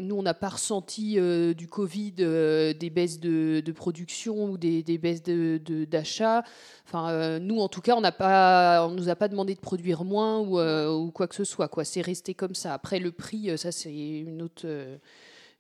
nous, 0.01 0.17
on 0.17 0.23
n'a 0.23 0.35
pas 0.35 0.51
ressenti 0.51 1.19
euh, 1.19 1.55
du 1.55 1.67
Covid 1.67 2.15
euh, 2.21 2.75
des 2.75 2.91
baisses 2.91 3.21
de, 3.21 3.63
production 3.73 4.51
ou 4.51 4.59
des, 4.59 4.83
baisses 4.99 5.23
d'achat. 5.23 6.45
Enfin, 6.87 7.39
nous, 7.39 7.61
en 7.61 7.69
tout 7.69 7.81
cas, 7.81 7.97
on 7.97 8.01
ne 8.01 8.95
nous 8.97 9.09
a 9.09 9.17
pas 9.17 9.29
demandé 9.29 9.55
de 9.55 9.61
produire 9.61 10.05
moins 10.05 10.41
ou, 10.41 11.11
quoi 11.11 11.27
que 11.27 11.35
ce 11.35 11.45
soit. 11.45 11.71
C'est 11.85 12.03
resté 12.03 12.35
comme 12.35 12.55
ça. 12.55 12.75
Après, 12.75 12.99
le 12.99 13.13
prix, 13.13 13.57
ça, 13.57 13.73
c'est 13.73 13.95
une 13.95 14.43
autre, 14.43 14.67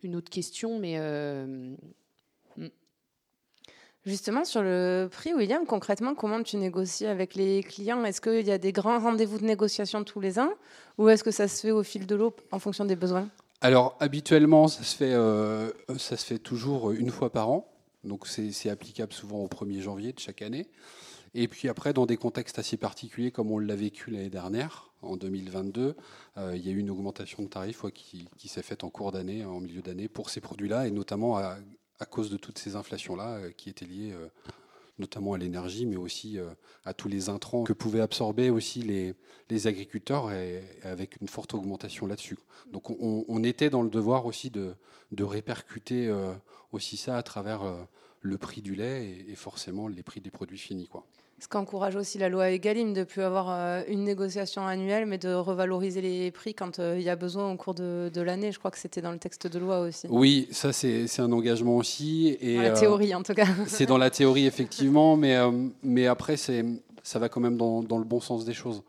une 0.02 0.16
autre 0.16 0.30
question, 0.30 0.78
mais. 0.78 0.98
Hmm. 0.98 2.68
Justement, 4.04 4.44
sur 4.44 4.62
le 4.62 5.08
prix, 5.10 5.32
William, 5.32 5.64
concrètement, 5.64 6.14
comment 6.14 6.42
tu 6.42 6.58
négocies 6.58 7.06
avec 7.06 7.34
les 7.34 7.62
clients? 7.62 8.04
Est-ce 8.04 8.20
qu'il 8.20 8.46
y 8.46 8.52
a 8.52 8.58
des 8.58 8.70
grands 8.70 8.98
rendez-vous 8.98 9.38
de 9.38 9.44
négociation 9.44 10.04
tous 10.04 10.20
les 10.20 10.38
ans? 10.38 10.50
Ou 10.98 11.08
est-ce 11.08 11.24
que 11.24 11.30
ça 11.30 11.48
se 11.48 11.62
fait 11.62 11.70
au 11.70 11.82
fil 11.82 12.06
de 12.06 12.14
l'eau 12.14 12.36
en 12.52 12.58
fonction 12.58 12.84
des 12.84 12.96
besoins? 12.96 13.30
Alors 13.64 13.96
habituellement, 13.98 14.68
ça 14.68 14.82
se, 14.82 14.94
fait, 14.94 15.14
euh, 15.14 15.70
ça 15.96 16.18
se 16.18 16.26
fait 16.26 16.38
toujours 16.38 16.90
une 16.90 17.08
fois 17.08 17.32
par 17.32 17.48
an. 17.48 17.66
Donc 18.04 18.26
c'est 18.26 18.68
applicable 18.68 19.14
souvent 19.14 19.38
au 19.38 19.46
1er 19.46 19.80
janvier 19.80 20.12
de 20.12 20.18
chaque 20.18 20.42
année. 20.42 20.68
Et 21.32 21.48
puis 21.48 21.70
après, 21.70 21.94
dans 21.94 22.04
des 22.04 22.18
contextes 22.18 22.58
assez 22.58 22.76
particuliers, 22.76 23.30
comme 23.30 23.50
on 23.50 23.58
l'a 23.58 23.74
vécu 23.74 24.10
l'année 24.10 24.28
dernière, 24.28 24.92
en 25.00 25.16
2022, 25.16 25.96
euh, 26.36 26.52
il 26.54 26.66
y 26.66 26.68
a 26.68 26.72
eu 26.72 26.78
une 26.78 26.90
augmentation 26.90 27.42
de 27.42 27.48
tarifs 27.48 27.86
qui, 27.94 28.28
s'est 28.48 28.62
faite 28.62 28.84
en 28.84 28.90
cours 28.90 29.12
d'année, 29.12 29.46
en 29.46 29.60
milieu 29.60 29.80
d'année, 29.80 30.08
pour 30.08 30.28
ces 30.28 30.42
produits-là, 30.42 30.86
et 30.86 30.90
notamment 30.90 31.38
à, 31.38 31.56
cause 32.10 32.28
de 32.28 32.36
toutes 32.36 32.58
ces 32.58 32.76
inflations-là 32.76 33.36
euh, 33.36 33.50
qui 33.50 33.70
étaient 33.70 33.86
liées 33.86 34.14
notamment 34.98 35.34
à 35.34 35.38
l'énergie, 35.38 35.86
mais 35.86 35.96
aussi 35.96 36.38
euh, 36.38 36.50
à 36.84 36.94
tous 36.94 37.08
les 37.08 37.28
intrants 37.28 37.64
que 37.64 37.72
pouvaient 37.72 38.00
absorber 38.00 38.50
aussi 38.50 38.82
les, 38.82 39.14
agriculteurs 39.66 40.32
avec 40.82 41.20
une 41.20 41.28
forte 41.28 41.54
augmentation 41.54 42.08
là-dessus. 42.08 42.36
Donc 42.72 42.90
on, 42.90 43.44
était 43.44 43.70
dans 43.70 43.82
le 43.82 43.88
devoir 43.88 44.26
aussi 44.26 44.50
de, 44.50 44.74
répercuter 45.16 46.08
euh, 46.08 46.32
aussi 46.72 46.96
ça 46.96 47.16
à 47.16 47.22
travers 47.22 47.62
euh, 47.62 47.76
le 48.20 48.36
prix 48.36 48.62
du 48.62 48.74
lait 48.74 49.24
et, 49.28 49.36
forcément 49.36 49.86
les 49.86 50.02
prix 50.02 50.20
des 50.20 50.30
produits 50.30 50.58
finis. 50.58 50.88
Ce 51.40 51.48
qu'encourage 51.48 51.96
aussi 51.96 52.18
la 52.18 52.28
loi 52.28 52.50
Egalim 52.50 52.92
de 52.92 53.00
ne 53.00 53.04
plus 53.04 53.22
avoir 53.22 53.50
euh, 53.50 53.82
une 53.88 54.04
négociation 54.04 54.66
annuelle, 54.66 55.04
mais 55.04 55.18
de 55.18 55.34
revaloriser 55.34 56.00
les 56.00 56.30
prix 56.30 56.54
quand 56.54 56.78
euh, 56.78 56.96
il 56.96 57.02
y 57.02 57.10
a 57.10 57.16
besoin 57.16 57.50
au 57.50 57.56
cours 57.56 57.74
de, 57.74 58.20
l'année. 58.20 58.52
Je 58.52 58.58
crois 58.58 58.70
que 58.70 58.78
c'était 58.78 59.02
dans 59.02 59.10
le 59.10 59.18
texte 59.18 59.46
de 59.48 59.58
loi 59.58 59.80
aussi. 59.80 60.06
Oui, 60.08 60.48
ça 60.52 60.72
c'est 60.72 61.20
un 61.20 61.32
engagement 61.32 61.76
aussi. 61.76 62.36
Et, 62.40 62.56
dans 62.56 62.62
la 62.62 62.70
théorie 62.70 63.14
en 63.14 63.22
tout 63.22 63.34
cas. 63.34 63.46
c'est 63.66 63.86
dans 63.86 63.98
la 63.98 64.10
théorie 64.10 64.46
effectivement, 64.46 65.16
mais, 65.16 65.36
euh, 65.36 65.50
mais 65.82 66.06
après 66.06 66.36
ça 66.36 67.18
va 67.18 67.28
quand 67.28 67.40
même 67.40 67.56
dans, 67.56 67.82
dans, 67.82 67.98
le 67.98 68.04
bon 68.04 68.20
sens 68.20 68.44
des 68.44 68.54
choses. 68.54 68.82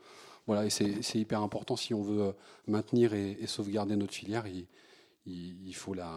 Voilà, 0.46 0.64
et 0.64 0.70
c'est 0.70 1.18
hyper 1.18 1.42
important 1.42 1.74
si 1.74 1.92
on 1.92 2.02
veut 2.02 2.32
maintenir 2.68 3.12
et, 3.12 3.36
sauvegarder 3.46 3.96
notre 3.96 4.14
filière, 4.14 4.44
il, 4.46 4.66
il 5.26 5.74
faut 5.74 5.92
la, 5.92 6.12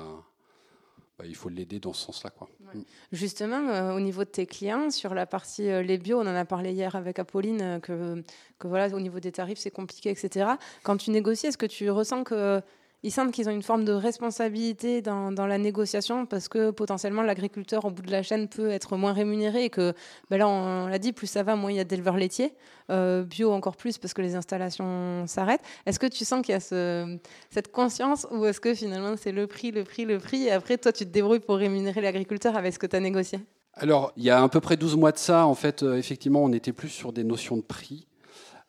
bah, 1.19 1.25
il 1.27 1.35
faut 1.35 1.49
l'aider 1.49 1.79
dans 1.79 1.91
ce 1.91 2.05
sens-là. 2.05 2.29
Quoi. 2.29 2.47
Mm. 2.73 2.79
Justement, 3.11 3.67
euh, 3.67 3.93
au 3.93 3.99
niveau 3.99 4.23
de 4.23 4.29
tes 4.29 4.45
clients, 4.45 4.89
sur 4.89 5.13
la 5.13 5.25
partie 5.25 5.69
euh, 5.69 5.81
les 5.81 5.97
bio, 5.97 6.17
on 6.17 6.21
en 6.21 6.27
a 6.27 6.45
parlé 6.45 6.71
hier 6.71 6.95
avec 6.95 7.19
Apolline, 7.19 7.61
euh, 7.61 7.79
que, 7.79 8.23
que 8.57 8.67
voilà, 8.69 8.87
au 8.95 9.01
niveau 9.01 9.19
des 9.19 9.33
tarifs, 9.33 9.59
c'est 9.59 9.69
compliqué, 9.69 10.09
etc. 10.09 10.51
Quand 10.83 10.95
tu 10.95 11.11
négocies, 11.11 11.47
est-ce 11.47 11.57
que 11.57 11.65
tu 11.65 11.89
ressens 11.91 12.23
que 12.23 12.61
ils 13.03 13.11
sentent 13.11 13.31
qu'ils 13.31 13.47
ont 13.47 13.51
une 13.51 13.63
forme 13.63 13.85
de 13.85 13.93
responsabilité 13.93 15.01
dans, 15.01 15.31
la 15.31 15.57
négociation 15.57 16.25
parce 16.25 16.47
que 16.47 16.71
potentiellement 16.71 17.21
l'agriculteur 17.21 17.85
au 17.85 17.91
bout 17.91 18.01
de 18.01 18.11
la 18.11 18.23
chaîne 18.23 18.47
peut 18.47 18.69
être 18.69 18.97
moins 18.97 19.13
rémunéré 19.13 19.65
et 19.65 19.69
que 19.69 19.93
ben 20.29 20.37
là 20.37 20.47
on, 20.47 20.87
l'a 20.87 20.99
dit 20.99 21.13
plus 21.13 21.27
ça 21.27 21.43
va 21.43 21.55
moins 21.55 21.71
il 21.71 21.77
y 21.77 21.79
a 21.79 21.83
d'éleveurs 21.83 22.17
laitiers. 22.17 22.53
Euh, 22.91 23.23
bio 23.23 23.51
encore 23.51 23.75
plus 23.75 23.97
parce 23.97 24.13
que 24.13 24.21
les 24.21 24.35
installations 24.35 25.25
s'arrêtent. 25.27 25.61
Est-ce 25.85 25.99
que 25.99 26.07
tu 26.07 26.25
sens 26.25 26.41
qu'il 26.41 26.53
y 26.53 26.55
a 26.55 26.59
ce, 26.59 27.17
cette 27.49 27.71
conscience 27.71 28.27
ou 28.31 28.45
est-ce 28.45 28.59
que 28.59 28.73
finalement 28.73 29.15
c'est 29.15 29.31
le 29.31 29.47
prix 29.47 29.71
le 29.71 29.83
prix 29.83 30.05
le 30.05 30.17
prix 30.17 30.43
et 30.43 30.51
après 30.51 30.77
toi 30.77 30.91
tu 30.91 31.05
te 31.05 31.09
débrouilles 31.09 31.39
pour 31.39 31.55
rémunérer 31.55 32.01
l'agriculteur 32.01 32.57
avec 32.57 32.73
ce 32.73 32.79
que 32.79 32.87
tu 32.87 32.95
as 32.95 32.99
négocié? 32.99 33.39
Alors, 33.81 34.11
il 34.17 34.23
y 34.23 34.29
a 34.29 34.41
à 34.41 34.49
peu 34.49 34.59
près 34.59 34.75
12 34.75 34.97
mois 34.97 35.13
de 35.13 35.17
ça, 35.17 35.45
en 35.45 35.55
fait, 35.55 35.83
euh, 35.83 35.95
effectivement, 35.95 36.43
on 36.43 36.51
était 36.51 36.73
plus 36.73 36.89
sur 36.89 37.13
des 37.13 37.23
notions 37.23 37.55
de 37.55 37.61
prix. 37.61 38.08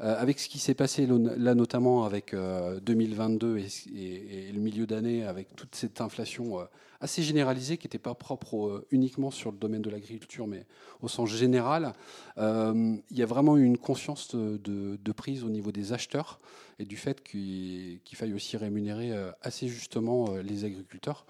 Euh, 0.02 0.14
avec 0.19 0.38
ce 0.38 0.49
qui 0.49 0.59
s'est 0.59 0.75
passé 0.75 1.07
là, 1.07 1.54
notamment 1.54 2.04
avec 2.04 2.35
2022 2.35 3.47
euh, 3.47 3.59
et, 3.95 4.50
le 4.52 4.61
milieu 4.61 4.87
d'année, 4.87 5.25
avec 5.25 5.54
toute 5.54 5.75
cette 5.75 6.00
inflation 6.00 6.61
euh, 6.61 6.64
assez 7.00 7.23
généralisée 7.23 7.76
qui 7.76 7.87
n'était 7.87 7.99
pas 7.99 8.14
propre 8.14 8.87
uniquement 8.90 9.30
sur 9.30 9.52
le 9.52 9.59
domaine 9.59 9.83
de 9.83 9.90
l'agriculture, 9.90 10.47
mais 10.47 10.66
au 11.02 11.09
sens 11.09 11.30
général, 11.30 11.95
il 12.37 13.00
y 13.11 13.23
a 13.23 13.26
vraiment 13.26 13.57
eu 13.57 13.64
une 13.64 13.78
conscience 13.78 14.35
de, 14.35 15.12
prise 15.12 15.42
au 15.42 15.49
niveau 15.49 15.73
des 15.73 15.95
acheteurs 15.95 16.40
et 16.78 16.85
du 16.85 16.99
fait 16.99 17.23
qu'il 17.23 18.00
faille 18.12 18.35
aussi 18.35 18.59
rémunérer 18.59 19.14
assez 19.40 19.66
justement 19.66 20.37
les 20.42 20.66
agriculteurs. 20.66 21.25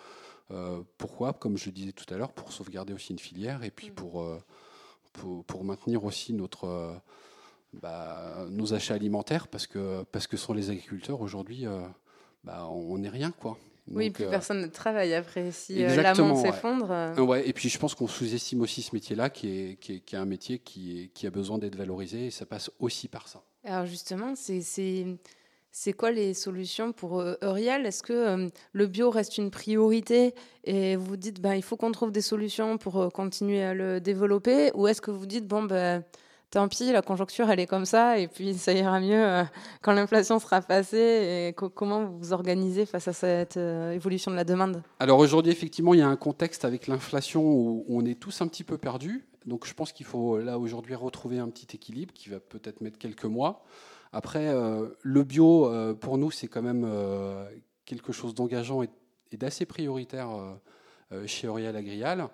pourquoi? 0.98 1.34
Comme 1.34 1.56
je 1.56 1.70
disais 1.70 1.92
tout 1.92 2.12
à 2.12 2.18
l'heure, 2.18 2.32
pour 2.32 2.52
sauvegarder 2.52 2.92
aussi 2.92 3.12
une 3.12 3.20
filière 3.20 3.62
et 3.62 3.70
puis 3.70 3.90
mmh. 3.90 3.94
pour, 3.94 4.26
pour, 5.12 5.44
pour 5.44 5.62
maintenir 5.62 6.04
aussi 6.04 6.32
notre 6.32 7.00
bah, 7.72 8.46
nos 8.50 8.74
achats 8.74 8.94
alimentaires 8.94 9.48
parce 9.48 9.66
que, 9.66 10.02
parce 10.12 10.26
que 10.26 10.36
sans 10.36 10.52
les 10.52 10.70
agriculteurs, 10.70 11.20
aujourd'hui, 11.20 11.66
euh, 11.66 11.80
bah, 12.44 12.66
on 12.68 12.98
n'est 12.98 13.08
rien. 13.08 13.30
Quoi. 13.30 13.58
oui, 13.88 14.10
plus 14.10 14.26
personne 14.26 14.60
ne 14.60 14.66
travaille 14.66 15.14
après. 15.14 15.50
Si 15.52 15.78
l'amont 15.78 16.34
s'effondre. 16.34 17.14
Ouais, 17.18 17.48
et 17.48 17.52
puis 17.52 17.68
je 17.68 17.78
pense 17.78 17.94
qu'on 17.94 18.08
sous-estime 18.08 18.60
aussi 18.60 18.82
ce 18.82 18.94
métier-là, 18.94 19.30
qui 19.30 19.48
est, 19.48 19.76
qui, 19.76 19.94
est, 19.94 20.00
qui 20.00 20.16
est, 20.16 20.18
un 20.18 20.26
métier 20.26 20.58
qui, 20.58 21.02
est, 21.02 21.08
qui 21.08 21.26
a 21.26 21.30
besoin 21.30 21.58
d'être 21.58 21.76
valorisé, 21.76 22.26
et 22.26 22.30
ça 22.30 22.46
passe 22.46 22.70
aussi 22.78 23.08
par 23.08 23.28
ça. 23.28 23.42
Alors 23.64 23.86
justement, 23.86 24.34
c'est 24.34 24.62
c'est 25.72 25.92
quoi 25.92 26.10
les 26.10 26.34
solutions 26.34 26.92
pour 26.92 27.20
euh, 27.20 27.34
Eurial? 27.42 27.86
Est-ce 27.86 28.02
que 28.02 28.12
euh, 28.12 28.48
le 28.72 28.86
bio 28.86 29.10
reste 29.10 29.38
une 29.38 29.50
priorité? 29.50 30.34
Et 30.64 30.96
vous 30.96 31.16
dites 31.16 31.40
ben, 31.40 31.54
il 31.54 31.62
faut 31.62 31.76
qu'on 31.76 31.92
trouve 31.92 32.10
des 32.10 32.22
solutions 32.22 32.76
pour 32.76 33.00
euh, 33.00 33.08
continuer 33.08 33.62
à 33.62 33.72
le 33.72 34.00
développer? 34.00 34.72
Ou 34.74 34.88
est-ce 34.88 35.00
que 35.00 35.12
vous 35.12 35.26
dites 35.26 35.46
bon, 35.46 35.62
ben, 35.62 36.04
tant 36.50 36.68
pis, 36.68 36.92
la 36.92 37.02
conjoncture 37.02 37.48
elle 37.50 37.60
est 37.60 37.66
comme 37.66 37.84
ça 37.84 38.18
et 38.18 38.28
puis 38.28 38.54
ça 38.58 38.72
ira 38.72 39.00
mieux 39.00 39.44
quand 39.82 39.92
l'inflation 39.92 40.38
sera 40.38 40.60
passée 40.60 41.48
et 41.48 41.52
comment 41.52 42.04
vous 42.04 42.18
vous 42.18 42.32
organisez 42.32 42.86
face 42.86 43.08
à 43.08 43.12
cette 43.12 43.56
évolution 43.56 44.30
de 44.30 44.36
la 44.36 44.44
demande? 44.44 44.82
Alors 44.98 45.18
aujourd'hui, 45.18 45.52
effectivement, 45.52 45.94
il 45.94 46.00
y 46.00 46.02
a 46.02 46.08
un 46.08 46.16
contexte 46.16 46.64
avec 46.64 46.86
l'inflation 46.86 47.42
où 47.42 47.84
on 47.88 48.04
est 48.04 48.18
tous 48.18 48.42
un 48.42 48.48
petit 48.48 48.64
peu 48.64 48.78
perdus. 48.78 49.26
Donc 49.46 49.66
je 49.66 49.74
pense 49.74 49.92
qu'il 49.92 50.06
faut 50.06 50.38
là 50.38 50.58
aujourd'hui 50.58 50.94
retrouver 50.94 51.38
un 51.38 51.48
petit 51.48 51.74
équilibre 51.74 52.12
qui 52.12 52.28
va 52.28 52.40
peut-être 52.40 52.80
mettre 52.80 52.98
quelques 52.98 53.24
mois. 53.24 53.64
Après, 54.12 54.48
euh, 54.48 54.88
le 55.02 55.22
bio, 55.22 55.66
euh, 55.66 55.94
pour 55.94 56.18
nous, 56.18 56.30
c'est 56.30 56.48
quand 56.48 56.62
même 56.62 56.84
euh, 56.84 57.48
quelque 57.84 58.12
chose 58.12 58.34
d'engageant 58.34 58.82
et, 58.82 58.90
d'assez 59.36 59.64
prioritaire 59.64 60.28
chez 61.26 61.46
Auriel 61.46 61.76
Agrial, 61.76 62.26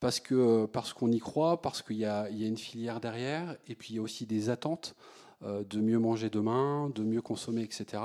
parce 0.00 0.20
que 0.20 0.66
parce 0.66 0.92
qu'on 0.92 1.10
y 1.10 1.18
croit, 1.18 1.62
parce 1.62 1.82
qu'il 1.82 1.96
y, 1.96 2.04
a 2.04 2.28
une 2.28 2.56
filière 2.56 3.00
derrière, 3.00 3.56
et 3.68 3.74
puis 3.74 3.94
il 3.94 3.96
y 3.96 3.98
a 3.98 4.02
aussi 4.02 4.26
des 4.26 4.50
attentes 4.50 4.94
de 5.42 5.80
mieux 5.80 5.98
manger 5.98 6.30
demain, 6.30 6.90
de 6.94 7.02
mieux 7.02 7.20
consommer, 7.20 7.62
etc. 7.62 8.02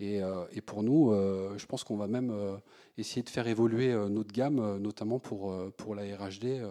Et, 0.00 0.20
pour 0.66 0.82
nous, 0.82 1.12
je 1.56 1.66
pense 1.66 1.84
qu'on 1.84 1.96
va 1.96 2.08
même 2.08 2.34
essayer 2.98 3.22
de 3.22 3.30
faire 3.30 3.46
évoluer 3.46 3.94
notre 4.08 4.32
gamme, 4.32 4.78
notamment 4.78 5.18
pour, 5.18 5.54
pour 5.76 5.94
la 5.94 6.02
RHD, 6.02 6.62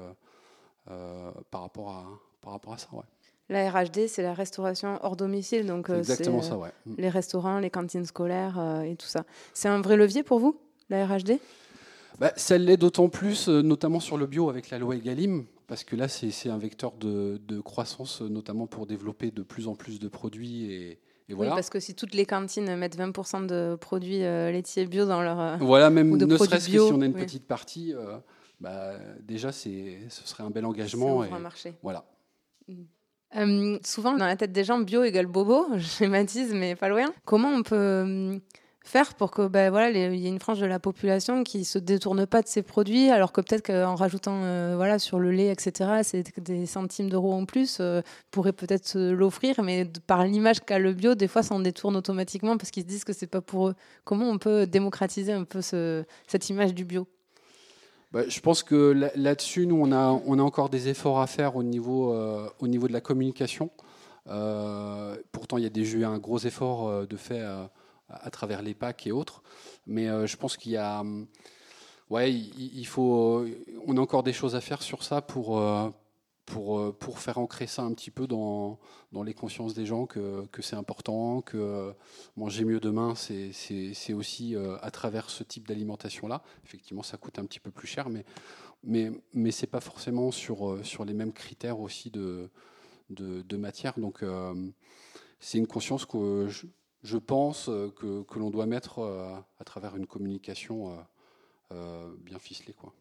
par, 0.85 1.61
rapport 1.61 1.89
à, 1.91 2.05
par 2.41 2.51
rapport 2.51 2.73
à 2.73 2.77
ça. 2.77 2.89
Ouais. 2.91 3.03
La 3.49 3.69
RHD, 3.69 4.07
c'est 4.07 4.23
la 4.23 4.33
restauration 4.33 4.97
hors 5.01 5.15
domicile, 5.15 5.65
donc 5.65 5.89
exactement 5.89 6.41
ça, 6.41 6.57
ouais. 6.57 6.71
Mm. 6.85 6.95
les 6.97 7.09
restaurants, 7.09 7.59
les 7.59 7.69
cantines 7.69 8.05
scolaires 8.05 8.57
euh, 8.57 8.81
et 8.81 8.95
tout 8.95 9.07
ça. 9.07 9.25
C'est 9.53 9.67
un 9.67 9.81
vrai 9.81 9.97
levier 9.97 10.23
pour 10.23 10.39
vous, 10.39 10.57
la 10.89 11.05
RHD 11.05 11.39
bah, 12.19 12.31
Ça 12.35 12.57
l'est 12.57 12.77
d'autant 12.77 13.09
plus, 13.09 13.49
euh, 13.49 13.61
notamment 13.61 13.99
sur 13.99 14.17
le 14.17 14.25
bio 14.25 14.49
avec 14.49 14.69
la 14.69 14.79
loi 14.79 14.95
Egalim, 14.95 15.45
parce 15.67 15.83
que 15.83 15.95
là, 15.95 16.07
c'est 16.07 16.49
un 16.49 16.57
vecteur 16.57 16.93
de, 16.93 17.39
croissance, 17.61 18.21
notamment 18.21 18.67
pour 18.67 18.85
développer 18.85 19.31
de 19.31 19.43
plus 19.43 19.67
en 19.67 19.75
plus 19.75 19.99
de 19.99 20.07
produits 20.07 20.71
et, 20.71 20.99
voilà. 21.29 21.51
Oui, 21.51 21.55
parce 21.55 21.69
que 21.71 21.79
si 21.79 21.95
toutes 21.95 22.13
les 22.13 22.27
cantines 22.27 22.75
mettent 22.75 22.97
20% 22.97 23.47
de 23.47 23.75
produits 23.75 24.23
euh, 24.23 24.51
laitiers 24.51 24.85
bio 24.85 25.05
dans 25.05 25.23
leur. 25.23 25.57
voilà, 25.59 25.89
même 25.89 26.15
ne 26.15 26.37
serait-ce 26.37 26.67
que 26.67 26.71
si 26.73 26.79
on 26.79 27.01
a 27.01 27.05
une 27.05 27.13
petite 27.13 27.47
partie, 27.47 27.93
bah, 28.59 28.93
déjà, 29.21 29.51
ce 29.51 29.69
serait 30.09 30.43
un 30.43 30.51
bel 30.51 30.65
engagement. 30.65 31.23
Et, 31.23 31.31
un 31.31 31.39
marché. 31.39 31.73
Voilà. 31.81 32.05
Mm. 32.67 32.83
Euh, 33.35 33.79
souvent, 33.83 34.15
dans 34.15 34.25
la 34.25 34.35
tête 34.35 34.51
des 34.51 34.63
gens, 34.63 34.79
bio 34.79 35.03
égale 35.03 35.25
bobo, 35.25 35.65
je 35.75 35.85
schématise, 35.85 36.53
mais 36.53 36.75
pas 36.75 36.89
loin. 36.89 37.11
Comment 37.25 37.49
on 37.49 37.63
peut 37.63 37.75
euh, 37.75 38.37
faire 38.83 39.13
pour 39.15 39.31
que 39.31 39.47
ben, 39.47 39.69
voilà, 39.69 39.89
il 39.89 40.15
y 40.15 40.27
ait 40.27 40.29
une 40.29 40.39
frange 40.39 40.59
de 40.59 40.65
la 40.65 40.79
population 40.79 41.43
qui 41.43 41.65
se 41.65 41.79
détourne 41.79 42.25
pas 42.25 42.41
de 42.41 42.47
ces 42.47 42.61
produits, 42.61 43.09
alors 43.09 43.31
que 43.31 43.41
peut-être 43.41 43.65
qu'en 43.65 43.95
rajoutant 43.95 44.41
euh, 44.43 44.73
voilà, 44.75 44.99
sur 44.99 45.19
le 45.19 45.31
lait, 45.31 45.51
etc., 45.51 46.01
c'est 46.03 46.39
des 46.39 46.65
centimes 46.65 47.09
d'euros 47.09 47.33
en 47.33 47.45
plus, 47.45 47.81
pourrait 48.31 48.53
peut-être 48.53 48.97
l'offrir, 48.97 49.61
mais 49.63 49.89
par 50.07 50.25
l'image 50.25 50.59
qu'a 50.59 50.79
le 50.79 50.93
bio, 50.93 51.15
des 51.15 51.27
fois, 51.27 51.43
ça 51.43 51.55
en 51.55 51.59
détourne 51.59 51.95
automatiquement 51.95 52.57
parce 52.57 52.71
qu'ils 52.71 52.83
se 52.83 52.87
disent 52.87 53.03
que 53.03 53.13
c'est 53.13 53.27
pas 53.27 53.41
pour 53.41 53.69
eux. 53.69 53.75
Comment 54.03 54.29
on 54.29 54.37
peut 54.37 54.67
démocratiser 54.67 55.31
un 55.31 55.43
peu 55.43 55.61
ce, 55.61 56.03
cette 56.27 56.49
image 56.49 56.73
du 56.73 56.85
bio? 56.85 57.07
Bah, 58.13 58.21
je 58.27 58.39
pense 58.41 58.61
que 58.61 59.11
là-dessus, 59.15 59.65
nous, 59.65 59.75
on 59.75 59.91
a, 59.91 60.21
on 60.27 60.37
a 60.37 60.43
encore 60.43 60.69
des 60.69 60.87
efforts 60.87 61.19
à 61.19 61.25
faire 61.25 61.55
au 61.55 61.63
niveau, 61.63 62.13
euh, 62.13 62.47
au 62.59 62.67
niveau 62.67 62.87
de 62.87 62.93
la 62.93 63.01
communication. 63.01 63.71
Euh, 64.29 65.17
pourtant, 65.31 65.57
il 65.57 65.63
y 65.63 65.67
a 65.67 65.71
déjà 65.71 65.97
eu 65.97 66.05
un 66.05 66.19
gros 66.19 66.37
effort 66.37 66.87
euh, 66.87 67.05
de 67.07 67.17
fait 67.17 67.41
à, 68.21 68.29
travers 68.29 68.61
les 68.61 68.73
PAC 68.73 69.07
et 69.07 69.11
autres. 69.11 69.43
Mais 69.85 70.07
je 70.27 70.35
pense 70.37 70.57
qu'il 70.57 70.71
y 70.71 70.77
a. 70.77 71.03
Ouais, 72.09 72.31
il, 72.33 72.85
faut. 72.85 73.45
On 73.87 73.97
a 73.97 74.01
encore 74.01 74.23
des 74.23 74.33
choses 74.33 74.55
à 74.55 74.61
faire 74.61 74.81
sur 74.81 75.03
ça 75.03 75.21
pour, 75.21 75.59
pour, 76.45 76.79
euh, 76.79 76.91
pour 76.91 77.19
faire 77.19 77.37
ancrer 77.37 77.67
ça 77.67 77.83
un 77.83 77.93
petit 77.93 78.11
peu 78.11 78.27
dans, 78.27 78.79
dans 79.11 79.23
les 79.23 79.33
consciences 79.33 79.73
des 79.73 79.85
gens 79.85 80.05
que, 80.05 80.45
que 80.47 80.61
c'est 80.61 80.75
important, 80.75 81.41
que 81.41 81.93
manger 82.35 82.65
mieux 82.65 82.79
demain, 82.79 83.13
c'est 83.15 84.13
aussi 84.13 84.55
euh, 84.55 84.77
à 84.81 84.91
travers 84.91 85.29
ce 85.29 85.43
type 85.43 85.67
d'alimentation-là. 85.67 86.43
Effectivement, 86.65 87.03
ça 87.03 87.17
coûte 87.17 87.39
un 87.39 87.45
petit 87.45 87.59
peu 87.59 87.71
plus 87.71 87.87
cher, 87.87 88.09
mais, 88.09 88.25
mais, 88.83 89.11
mais 89.33 89.51
ce 89.51 89.61
n'est 89.61 89.69
pas 89.69 89.79
forcément 89.79 90.31
sur, 90.31 90.69
euh, 90.69 90.83
sur 90.83 91.05
les 91.05 91.13
mêmes 91.13 91.33
critères 91.33 91.79
aussi 91.79 92.09
de, 92.09 92.49
de, 93.09 93.41
de 93.41 93.57
matière. 93.57 93.97
Donc, 93.97 94.23
c'est 95.39 95.57
une 95.57 95.67
conscience 95.67 96.05
que 96.05 96.47
je, 96.49 96.67
je 97.03 97.17
pense 97.17 97.65
que, 97.65 98.23
que 98.23 98.39
l'on 98.39 98.49
doit 98.49 98.65
mettre 98.65 98.99
à 99.59 99.63
travers 99.63 99.95
une 99.95 100.07
communication 100.07 100.97
bien 101.71 102.39
ficelée. 102.39 102.73
Quoi. 102.73 102.93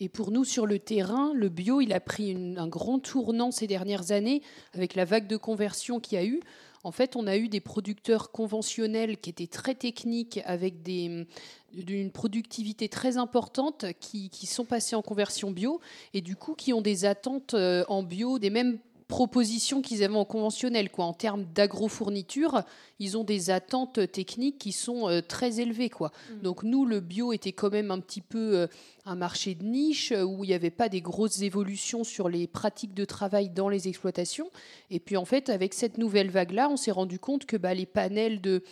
Et 0.00 0.08
pour 0.08 0.30
nous, 0.30 0.44
sur 0.44 0.66
le 0.66 0.78
terrain, 0.78 1.32
le 1.34 1.48
bio, 1.48 1.80
il 1.80 1.92
a 1.92 2.00
pris 2.00 2.36
un 2.56 2.66
grand 2.66 2.98
tournant 2.98 3.50
ces 3.50 3.66
dernières 3.66 4.10
années 4.10 4.42
avec 4.72 4.94
la 4.94 5.04
vague 5.04 5.26
de 5.26 5.36
conversion 5.36 6.00
qu'il 6.00 6.18
y 6.18 6.20
a 6.20 6.24
eu. 6.24 6.40
En 6.82 6.92
fait, 6.92 7.16
on 7.16 7.26
a 7.26 7.36
eu 7.36 7.48
des 7.48 7.60
producteurs 7.60 8.30
conventionnels 8.30 9.16
qui 9.16 9.30
étaient 9.30 9.46
très 9.46 9.74
techniques, 9.74 10.40
avec 10.44 10.74
une 10.86 12.10
productivité 12.12 12.88
très 12.88 13.16
importante, 13.16 13.86
qui, 14.00 14.30
sont 14.46 14.66
passés 14.66 14.96
en 14.96 15.00
conversion 15.00 15.50
bio, 15.50 15.80
et 16.12 16.20
du 16.20 16.36
coup 16.36 16.54
qui 16.54 16.72
ont 16.72 16.82
des 16.82 17.06
attentes 17.06 17.54
euh, 17.54 17.84
en 17.88 18.02
bio, 18.02 18.38
des 18.38 18.50
mêmes 18.50 18.78
propositions 19.08 19.82
qu'ils 19.82 20.02
avaient 20.02 20.16
en 20.16 20.24
conventionnel. 20.24 20.90
Quoi. 20.90 21.04
En 21.04 21.12
termes 21.12 21.44
d'agrofourniture, 21.54 22.62
ils 22.98 23.16
ont 23.16 23.24
des 23.24 23.50
attentes 23.50 24.10
techniques 24.10 24.58
qui 24.58 24.72
sont 24.72 25.08
euh, 25.08 25.20
très 25.20 25.60
élevées. 25.60 25.90
Quoi. 25.90 26.10
Mm. 26.30 26.40
Donc 26.42 26.62
nous, 26.62 26.84
le 26.86 27.00
bio 27.00 27.32
était 27.32 27.52
quand 27.52 27.70
même 27.70 27.90
un 27.90 28.00
petit 28.00 28.20
peu 28.20 28.56
euh, 28.56 28.66
un 29.06 29.16
marché 29.16 29.54
de 29.54 29.64
niche 29.64 30.12
euh, 30.12 30.22
où 30.22 30.44
il 30.44 30.48
n'y 30.48 30.54
avait 30.54 30.70
pas 30.70 30.88
des 30.88 31.00
grosses 31.00 31.42
évolutions 31.42 32.04
sur 32.04 32.28
les 32.28 32.46
pratiques 32.46 32.94
de 32.94 33.04
travail 33.04 33.50
dans 33.50 33.68
les 33.68 33.88
exploitations. 33.88 34.50
Et 34.90 35.00
puis 35.00 35.16
en 35.16 35.24
fait, 35.24 35.50
avec 35.50 35.74
cette 35.74 35.98
nouvelle 35.98 36.30
vague-là, 36.30 36.68
on 36.70 36.76
s'est 36.76 36.90
rendu 36.90 37.18
compte 37.18 37.46
que 37.46 37.56
bah, 37.56 37.74
les 37.74 37.86
panels 37.86 38.40
de, 38.40 38.62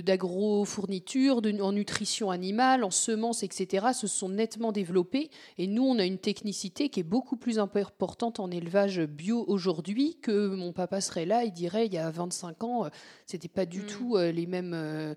d'agrofourniture, 0.00 1.42
de, 1.42 1.60
en 1.60 1.72
nutrition 1.72 2.30
animale, 2.30 2.84
en 2.84 2.90
semences, 2.90 3.42
etc., 3.42 3.88
se 3.94 4.06
sont 4.06 4.28
nettement 4.28 4.72
développés. 4.72 5.30
Et 5.58 5.66
nous, 5.66 5.84
on 5.84 5.98
a 5.98 6.04
une 6.04 6.18
technicité 6.18 6.88
qui 6.88 7.00
est 7.00 7.04
beaucoup 7.04 7.36
plus 7.36 7.58
importante 7.58 8.40
en 8.40 8.50
élevage 8.50 9.00
bio 9.00 9.44
aujourd'hui 9.46 10.16
que 10.20 10.48
mon 10.48 10.72
papa 10.72 11.00
serait 11.00 11.26
là, 11.26 11.44
il 11.44 11.52
dirait 11.52 11.86
il 11.86 11.92
y 11.92 11.98
a 11.98 12.10
25 12.10 12.64
ans, 12.64 12.90
c'était 13.26 13.48
pas 13.48 13.66
du 13.66 13.80
mm. 13.80 13.86
tout 13.86 14.16
euh, 14.16 14.32
les 14.32 14.46
mêmes 14.46 14.74
euh, 14.74 15.14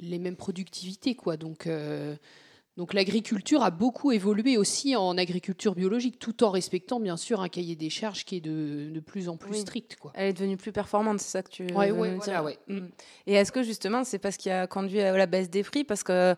les 0.00 0.18
mêmes 0.18 0.36
productivités 0.36 1.14
quoi. 1.14 1.36
Donc 1.36 1.66
euh, 1.66 2.16
donc 2.76 2.92
l'agriculture 2.92 3.62
a 3.62 3.70
beaucoup 3.70 4.10
évolué 4.10 4.56
aussi 4.56 4.96
en 4.96 5.16
agriculture 5.16 5.74
biologique, 5.74 6.18
tout 6.18 6.42
en 6.42 6.50
respectant 6.50 6.98
bien 6.98 7.16
sûr 7.16 7.40
un 7.40 7.48
cahier 7.48 7.76
des 7.76 7.90
charges 7.90 8.24
qui 8.24 8.36
est 8.36 8.40
de, 8.40 8.90
de 8.90 9.00
plus 9.00 9.28
en 9.28 9.36
plus 9.36 9.54
strict. 9.54 9.96
Quoi. 10.00 10.12
Elle 10.14 10.30
est 10.30 10.32
devenue 10.32 10.56
plus 10.56 10.72
performante, 10.72 11.20
c'est 11.20 11.30
ça 11.30 11.42
que 11.42 11.50
tu 11.50 11.64
veux 11.64 11.74
ouais, 11.74 11.92
ouais, 11.92 12.18
dire 12.18 12.42
ouais. 12.42 12.58
Mm. 12.68 12.86
Et 13.26 13.34
est-ce 13.34 13.52
que 13.52 13.62
justement 13.62 14.02
c'est 14.02 14.18
parce 14.18 14.36
qu'il 14.36 14.50
a 14.50 14.66
conduit 14.66 15.00
à 15.00 15.16
la 15.16 15.26
baisse 15.26 15.50
des 15.50 15.62
prix? 15.62 15.84
Parce 15.84 16.02
que 16.02 16.34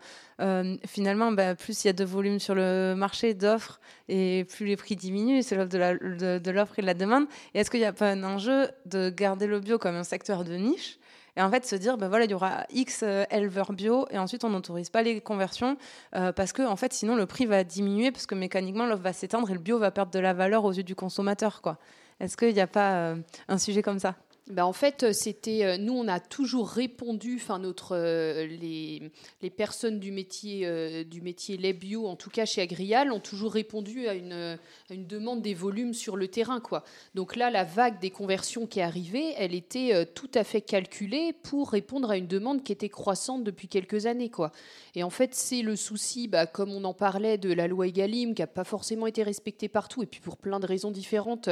finalement, 0.87 1.33
bah, 1.33 1.55
plus 1.55 1.85
il 1.85 1.87
y 1.87 1.91
a 1.91 1.95
de 1.95 2.05
volume 2.05 2.39
sur 2.39 2.55
le 2.55 2.95
marché 2.95 3.33
d'offres 3.33 3.81
et 4.09 4.45
plus 4.45 4.67
les 4.67 4.77
prix 4.77 4.95
diminuent, 4.95 5.43
c'est 5.43 5.57
l'offre 5.57 5.71
de 5.71 6.51
l'offre 6.51 6.79
et 6.79 6.83
de 6.83 6.87
la 6.87 6.95
demande. 6.95 7.25
Et 7.55 7.61
est-ce 7.61 7.71
qu'il 7.71 7.81
n'y 7.81 7.87
a 7.87 7.95
pas 7.95 8.11
un 8.11 8.23
enjeu 8.23 8.69
de 8.85 9.09
garder 9.09 9.47
le 9.47 9.61
bio 9.61 9.79
comme 9.79 9.95
un 9.95 10.05
secteur 10.05 10.45
de 10.45 10.55
niche 10.55 10.99
et 11.37 11.43
en 11.43 11.51
fait, 11.51 11.67
se 11.67 11.77
dire, 11.77 11.99
ben 11.99 12.09
voilà, 12.09 12.25
il 12.25 12.31
y 12.31 12.35
aura 12.35 12.65
X 12.73 13.03
euh, 13.03 13.25
éleveurs 13.31 13.73
bio 13.73 14.07
et 14.11 14.19
ensuite 14.19 14.45
on 14.45 14.51
n'autorise 14.51 14.89
pas 14.89 15.03
les 15.03 15.21
conversions 15.21 15.77
euh, 16.15 16.33
parce 16.33 16.53
que, 16.53 16.63
en 16.63 16.77
fait, 16.77 16.93
sinon 16.93 17.15
le 17.15 17.27
prix 17.27 17.45
va 17.47 17.63
diminuer 17.63 18.11
parce 18.11 18.27
que 18.27 18.35
mécaniquement 18.35 18.87
l'offre 18.87 19.03
va 19.03 19.13
s'étendre 19.13 19.51
et 19.51 19.55
le 19.55 19.61
bio 19.61 19.79
va 19.79 19.91
perdre 19.91 20.13
de 20.13 20.19
la 20.19 20.33
valeur 20.33 20.65
aux 20.65 20.73
yeux 20.73 20.83
du 20.83 20.95
consommateur. 20.95 21.61
Quoi. 21.61 21.79
Est-ce 22.21 22.37
qu'il 22.37 22.55
n'y 22.55 22.61
a 22.61 22.67
pas 22.67 22.95
euh, 22.95 23.17
un 23.49 23.59
sujet 23.59 23.83
comme 23.83 23.99
ça? 23.99 24.15
Ben 24.49 24.65
en 24.65 24.73
fait, 24.73 25.03
euh, 25.03 25.13
c'était 25.13 25.65
euh, 25.65 25.77
nous, 25.77 25.93
on 25.93 26.07
a 26.07 26.21
toujours 26.21 26.69
répondu, 26.69 27.35
enfin 27.35 27.59
notre 27.59 27.97
euh, 27.97 28.47
les, 28.47 29.11
les, 29.43 29.51
personnes 29.51 29.99
du 29.99 30.13
métier 30.13 31.05
du 31.05 31.21
métier 31.21 31.57
bio, 31.73 32.07
en 32.07 32.15
tout 32.15 32.31
cas 32.31 32.45
chez 32.45 32.63
Agrial, 32.63 33.11
ont 33.11 33.19
toujours 33.19 33.53
répondu 33.53 34.07
à 34.07 34.15
une, 34.15 34.33
à 34.33 34.95
une, 34.95 35.07
demande 35.07 35.43
des 35.43 35.55
volumes 35.55 35.95
sur 35.95 36.17
le 36.17 36.29
terrain, 36.29 36.61
quoi. 36.61 36.85
Donc 37.17 37.35
là, 37.35 37.51
la 37.51 37.65
vague 37.65 37.99
des 37.99 38.11
conversions 38.11 38.67
qui 38.67 38.79
est 38.79 38.83
arrivée, 38.83 39.35
elle 39.37 39.55
était 39.55 40.07
tout 40.15 40.31
à 40.35 40.45
fait 40.45 40.61
calculée 40.61 41.33
pour 41.33 41.71
répondre 41.71 42.11
à 42.11 42.17
une 42.17 42.29
demande 42.29 42.63
qui 42.63 42.73
était 42.73 42.89
croissante 42.89 43.43
depuis 43.43 43.67
quelques 43.67 44.07
années, 44.07 44.31
quoi. 44.31 44.53
Et 44.95 45.03
en 45.03 45.11
fait, 45.11 45.35
c'est 45.35 45.63
le 45.63 45.75
souci, 45.75 46.29
bah, 46.29 46.47
comme 46.47 46.71
on 46.71 46.85
en 46.85 46.95
parlait, 46.95 47.39
de 47.39 47.53
la 47.53 47.67
loi 47.67 47.89
Egalim, 47.89 48.35
qui 48.35 48.43
n'a 48.43 48.47
pas 48.47 48.65
forcément 48.65 49.07
été 49.07 49.23
respectée 49.23 49.69
partout, 49.69 50.03
et 50.03 50.07
puis 50.07 50.21
pour 50.21 50.37
plein 50.37 50.61
de 50.61 50.67
raisons 50.67 50.91
différentes, 50.91 51.49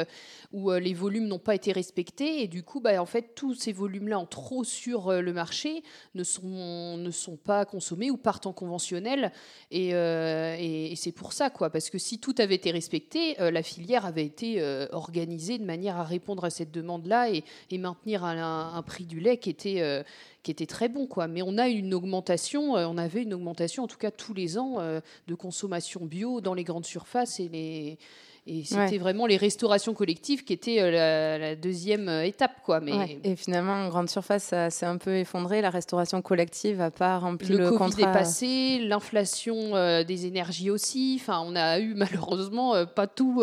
où 0.53 0.71
les 0.71 0.95
volumes 0.95 1.27
n'ont 1.27 1.39
pas 1.39 1.55
été 1.55 1.73
respectés, 1.73 2.43
et 2.43 2.49
du 2.49 2.63
coup 2.63 2.81
bah, 2.85 3.03
en 3.03 3.07
fait, 3.07 3.35
tous 3.35 3.55
ces 3.55 3.73
volumes-là 3.73 4.19
en 4.19 4.27
trop 4.27 4.63
sur 4.63 5.09
euh, 5.09 5.21
le 5.21 5.33
marché 5.33 5.83
ne 6.15 6.23
sont, 6.23 6.97
ne 6.97 7.11
sont 7.11 7.37
pas 7.37 7.65
consommés 7.65 8.11
ou 8.11 8.17
partent 8.17 8.47
en 8.47 8.53
conventionnel. 8.53 9.33
Et, 9.71 9.89
et, 9.91 10.95
c'est 10.97 11.13
pour 11.13 11.33
ça, 11.33 11.51
quoi. 11.51 11.71
Parce 11.71 11.91
que 11.91 11.99
si 11.99 12.21
tout 12.21 12.35
avait 12.39 12.55
été 12.55 12.71
respecté, 12.71 13.35
la 13.39 13.63
filière 13.63 14.07
avait 14.07 14.25
été 14.25 14.63
organisée 14.93 15.59
de 15.59 15.65
manière 15.65 15.97
à 15.97 16.05
répondre 16.05 16.45
à 16.45 16.51
cette 16.51 16.71
demande-là 16.71 17.31
et, 17.31 17.43
maintenir 17.79 18.25
un, 18.25 18.75
un, 18.75 18.83
prix 18.83 19.05
du 19.05 19.19
lait 19.19 19.39
qui 19.39 19.51
était 19.51 20.05
qui 20.45 20.53
était 20.53 20.67
très 20.67 20.89
bon. 20.89 21.09
Quoi. 21.09 21.27
Mais 21.27 21.43
on 21.43 21.59
a 21.59 21.69
une 21.69 21.93
augmentation, 21.95 22.77
euh, 22.77 22.87
on 22.87 22.97
avait 22.97 23.23
une 23.23 23.35
augmentation 23.35 23.83
en 23.83 23.89
tout 23.89 23.99
cas 23.99 24.13
tous 24.13 24.35
les 24.35 24.57
ans 24.59 24.77
euh, 24.79 25.01
de 25.27 25.35
consommation 25.35 26.05
bio 26.05 26.41
dans 26.41 26.55
les 26.55 26.63
grandes 26.63 26.87
surfaces 26.87 27.41
et 27.41 27.49
les. 27.49 27.99
Et 28.47 28.63
c'était 28.65 28.99
vraiment 28.99 29.27
les 29.27 29.39
restaurations 29.39 29.95
collectives 29.95 30.45
qui 30.45 30.53
étaient 30.53 30.81
euh, 30.81 31.39
la, 31.39 31.57
deuxième 31.57 32.09
étape. 32.09 32.61
Quoi. 32.63 32.81
Mais... 32.81 33.19
Et 33.25 33.37
finalement, 33.37 33.73
en 33.73 33.89
grande 33.89 34.11
surface, 34.11 34.45
ça 34.45 34.69
s'est 34.69 34.85
un 34.85 34.99
peu 34.99 35.17
effondré. 35.17 35.63
La 35.63 35.71
restauration 35.71 36.21
collective 36.21 36.79
n'a 36.79 36.91
pas 36.91 37.19
rempli 37.19 37.49
le, 37.49 37.59
le 37.59 37.71
Covid 37.71 37.79
contrat. 37.79 38.11
est 38.11 38.13
passé, 38.13 38.79
l'inflation 38.81 40.03
des 40.05 40.27
énergies 40.27 40.71
aussi. 40.71 41.19
Enfin, 41.21 41.43
on 41.47 41.57
a 41.57 41.79
eu 41.79 41.95
malheureusement 41.97 42.85
pas 42.87 43.07
tout. 43.07 43.43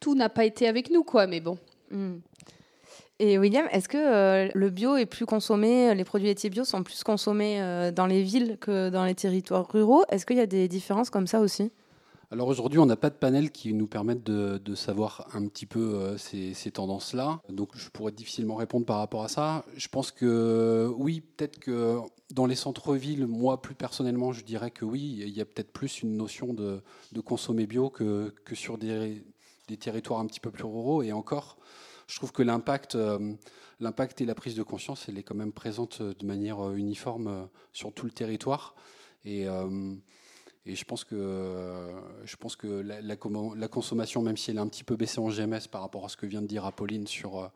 tout 0.00 0.14
n'a 0.14 0.28
pas 0.28 0.44
été 0.44 0.68
avec 0.68 0.90
nous, 0.90 1.02
quoi. 1.02 1.26
Mais 1.26 1.40
bon. 1.40 1.58
Hmm. 1.90 2.16
Et 3.18 3.38
William, 3.38 3.66
est-ce 3.72 3.88
que 3.88 3.96
euh, 3.96 4.50
le 4.54 4.68
bio 4.68 4.96
est 4.96 5.06
plus 5.06 5.24
consommé, 5.24 5.94
les 5.94 6.04
produits 6.04 6.28
laitiers 6.28 6.50
bio 6.50 6.64
sont 6.64 6.82
plus 6.82 7.02
consommés 7.02 7.62
euh, 7.62 7.90
dans 7.90 8.06
les 8.06 8.22
villes 8.22 8.58
que 8.60 8.90
dans 8.90 9.04
les 9.04 9.14
territoires 9.14 9.66
ruraux? 9.70 10.04
Est-ce 10.10 10.26
qu'il 10.26 10.36
y 10.36 10.40
a 10.40 10.46
des 10.46 10.68
différences 10.68 11.08
comme 11.08 11.26
ça 11.26 11.40
aussi? 11.40 11.72
Alors 12.32 12.48
aujourd'hui, 12.48 12.80
on 12.80 12.86
n'a 12.86 12.96
pas 12.96 13.10
de 13.10 13.14
panel 13.14 13.52
qui 13.52 13.72
nous 13.72 13.86
permette 13.86 14.24
de, 14.24 14.74
savoir 14.74 15.28
un 15.32 15.46
petit 15.46 15.66
peu 15.66 15.94
euh, 15.94 16.18
ces, 16.18 16.54
ces 16.54 16.72
tendances-là. 16.72 17.40
Donc 17.48 17.76
je 17.76 17.88
pourrais 17.88 18.10
difficilement 18.10 18.56
répondre 18.56 18.84
par 18.84 18.98
rapport 18.98 19.22
à 19.22 19.28
ça. 19.28 19.64
Je 19.76 19.86
pense 19.86 20.10
que 20.10 20.92
oui, 20.98 21.20
peut-être 21.20 21.60
que 21.60 22.00
dans 22.32 22.46
les 22.46 22.56
centres-villes, 22.56 23.26
moi 23.28 23.62
plus 23.62 23.76
personnellement, 23.76 24.32
je 24.32 24.42
dirais 24.42 24.72
que 24.72 24.84
oui, 24.84 25.18
il 25.20 25.36
y 25.36 25.40
a 25.40 25.44
peut-être 25.44 25.72
plus 25.72 26.02
une 26.02 26.16
notion 26.16 26.52
de, 26.52 26.82
de 27.12 27.20
consommer 27.20 27.66
bio 27.66 27.90
que, 27.90 28.34
que 28.44 28.56
sur 28.56 28.76
des, 28.76 29.22
territoires 29.78 30.18
un 30.18 30.26
petit 30.26 30.40
peu 30.40 30.50
plus 30.50 30.64
ruraux. 30.64 31.02
Et 31.04 31.12
encore, 31.12 31.58
je 32.08 32.16
trouve 32.16 32.32
que 32.32 32.42
l'impact, 32.42 32.96
euh, 32.96 33.34
l'impact 33.78 34.20
et 34.20 34.24
la 34.24 34.34
prise 34.34 34.56
de 34.56 34.64
conscience, 34.64 35.08
elle 35.08 35.16
est 35.16 35.22
quand 35.22 35.36
même 35.36 35.52
présente 35.52 36.02
de 36.02 36.26
manière 36.26 36.60
euh, 36.60 36.74
uniforme 36.74 37.48
sur 37.72 37.92
tout 37.92 38.04
le 38.04 38.12
territoire. 38.12 38.74
Et, 39.24 39.46
et 40.66 40.74
je 40.74 40.84
pense 40.84 41.04
que, 41.04 41.92
je 42.24 42.36
pense 42.36 42.56
que 42.56 42.66
la, 42.66 43.16
consommation, 43.68 44.22
même 44.22 44.36
si 44.36 44.50
elle 44.50 44.56
est 44.56 44.60
un 44.60 44.68
petit 44.68 44.84
peu 44.84 44.96
baissée 44.96 45.20
en 45.20 45.28
GMS 45.28 45.68
par 45.70 45.80
rapport 45.80 46.04
à 46.04 46.08
ce 46.08 46.16
que 46.16 46.26
vient 46.26 46.42
de 46.42 46.46
dire 46.46 46.64
Apolline 46.64 47.06
sur, 47.06 47.50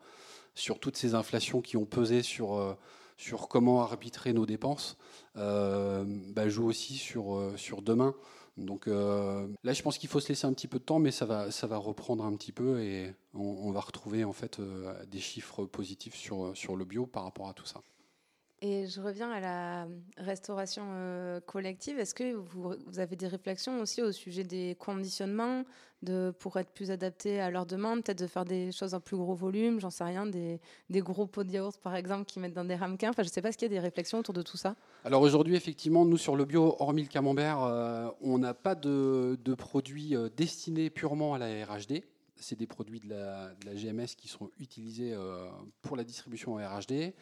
sur 0.55 0.79
toutes 0.79 0.97
ces 0.97 1.13
inflations 1.13 1.61
qui 1.61 1.77
ont 1.77 1.85
pesé 1.85 2.23
sur, 2.23 2.77
sur 3.17 3.47
comment 3.49 3.81
arbitrer 3.81 4.33
nos 4.33 4.45
dépenses, 4.45 4.97
bah, 5.35 6.47
joue 6.47 6.67
aussi 6.67 6.95
sur, 6.95 7.51
sur 7.57 7.81
demain. 7.81 8.15
Donc 8.57 8.87
euh, 8.87 9.47
là, 9.63 9.73
je 9.73 9.81
pense 9.81 9.97
qu'il 9.97 10.09
faut 10.09 10.19
se 10.19 10.29
laisser 10.29 10.45
un 10.45 10.53
petit 10.53 10.67
peu 10.67 10.79
de 10.79 10.83
temps, 10.83 10.99
mais 10.99 11.11
ça 11.11 11.25
va, 11.25 11.51
ça 11.51 11.67
va 11.67 11.77
reprendre 11.77 12.23
un 12.23 12.35
petit 12.35 12.51
peu 12.51 12.81
et 12.81 13.13
on, 13.33 13.71
va 13.71 13.79
retrouver 13.79 14.23
en 14.23 14.33
fait 14.33 14.59
euh, 14.59 14.93
des 15.05 15.19
chiffres 15.19 15.65
positifs 15.65 16.15
sur, 16.15 16.55
sur 16.55 16.75
le 16.75 16.85
bio 16.85 17.05
par 17.05 17.23
rapport 17.23 17.47
à 17.47 17.53
tout 17.53 17.65
ça. 17.65 17.81
Et 18.63 18.85
je 18.85 19.01
reviens 19.01 19.31
à 19.31 19.39
la 19.39 19.87
restauration 20.17 20.83
euh, 20.91 21.39
collective. 21.39 21.97
Est-ce 21.97 22.13
que 22.13 22.35
vous, 22.35 22.75
avez 22.97 23.15
des 23.15 23.27
réflexions 23.27 23.79
aussi 23.81 24.03
au 24.03 24.11
sujet 24.11 24.43
des 24.43 24.75
conditionnements 24.79 25.63
pour 26.39 26.57
être 26.57 26.71
plus 26.71 26.91
adaptés 26.91 27.39
à 27.39 27.49
leurs 27.49 27.65
demandes 27.65 28.03
Peut-être 28.03 28.19
de 28.19 28.27
faire 28.27 28.45
des 28.45 28.71
choses 28.71 28.93
en 28.93 28.99
plus 28.99 29.17
gros 29.17 29.33
volume, 29.33 29.79
j'en 29.79 29.89
sais 29.89 30.03
rien, 30.03 30.27
des, 30.27 30.59
des, 30.89 30.99
gros 30.99 31.25
pots 31.25 31.43
de 31.43 31.51
yaourt 31.51 31.79
par 31.79 31.95
exemple 31.95 32.25
qui 32.25 32.39
mettent 32.39 32.53
dans 32.53 32.65
des 32.65 32.75
ramequins? 32.75 33.09
Enfin, 33.09 33.23
je 33.23 33.29
ne 33.29 33.31
sais 33.31 33.41
pas, 33.41 33.49
est-ce 33.49 33.57
qu'il 33.57 33.67
y 33.67 33.71
a 33.71 33.79
des 33.79 33.79
réflexions 33.79 34.19
autour 34.19 34.33
de 34.33 34.41
tout 34.43 34.57
ça 34.57 34.75
Alors 35.05 35.21
aujourd'hui, 35.23 35.55
effectivement, 35.55 36.05
nous 36.05 36.17
sur 36.17 36.35
le 36.35 36.45
bio, 36.45 36.75
hormis 36.79 37.03
le 37.03 37.07
camembert, 37.07 37.63
euh, 37.63 38.09
on 38.21 38.37
n'a 38.37 38.53
pas 38.53 38.75
de, 38.75 39.37
produits 39.57 40.15
euh, 40.15 40.29
destinés 40.35 40.91
purement 40.91 41.33
à 41.33 41.39
la 41.39 41.65
RHD 41.65 42.03
c'est 42.43 42.57
des 42.57 42.65
produits 42.65 42.99
de 42.99 43.07
la, 43.07 43.53
GMS 43.75 44.15
qui 44.17 44.27
sont 44.27 44.49
utilisés 44.59 45.15
pour 45.83 45.95
la 45.95 46.03
distribution 46.03 46.55
en 46.55 46.57
RHD. 46.57 47.13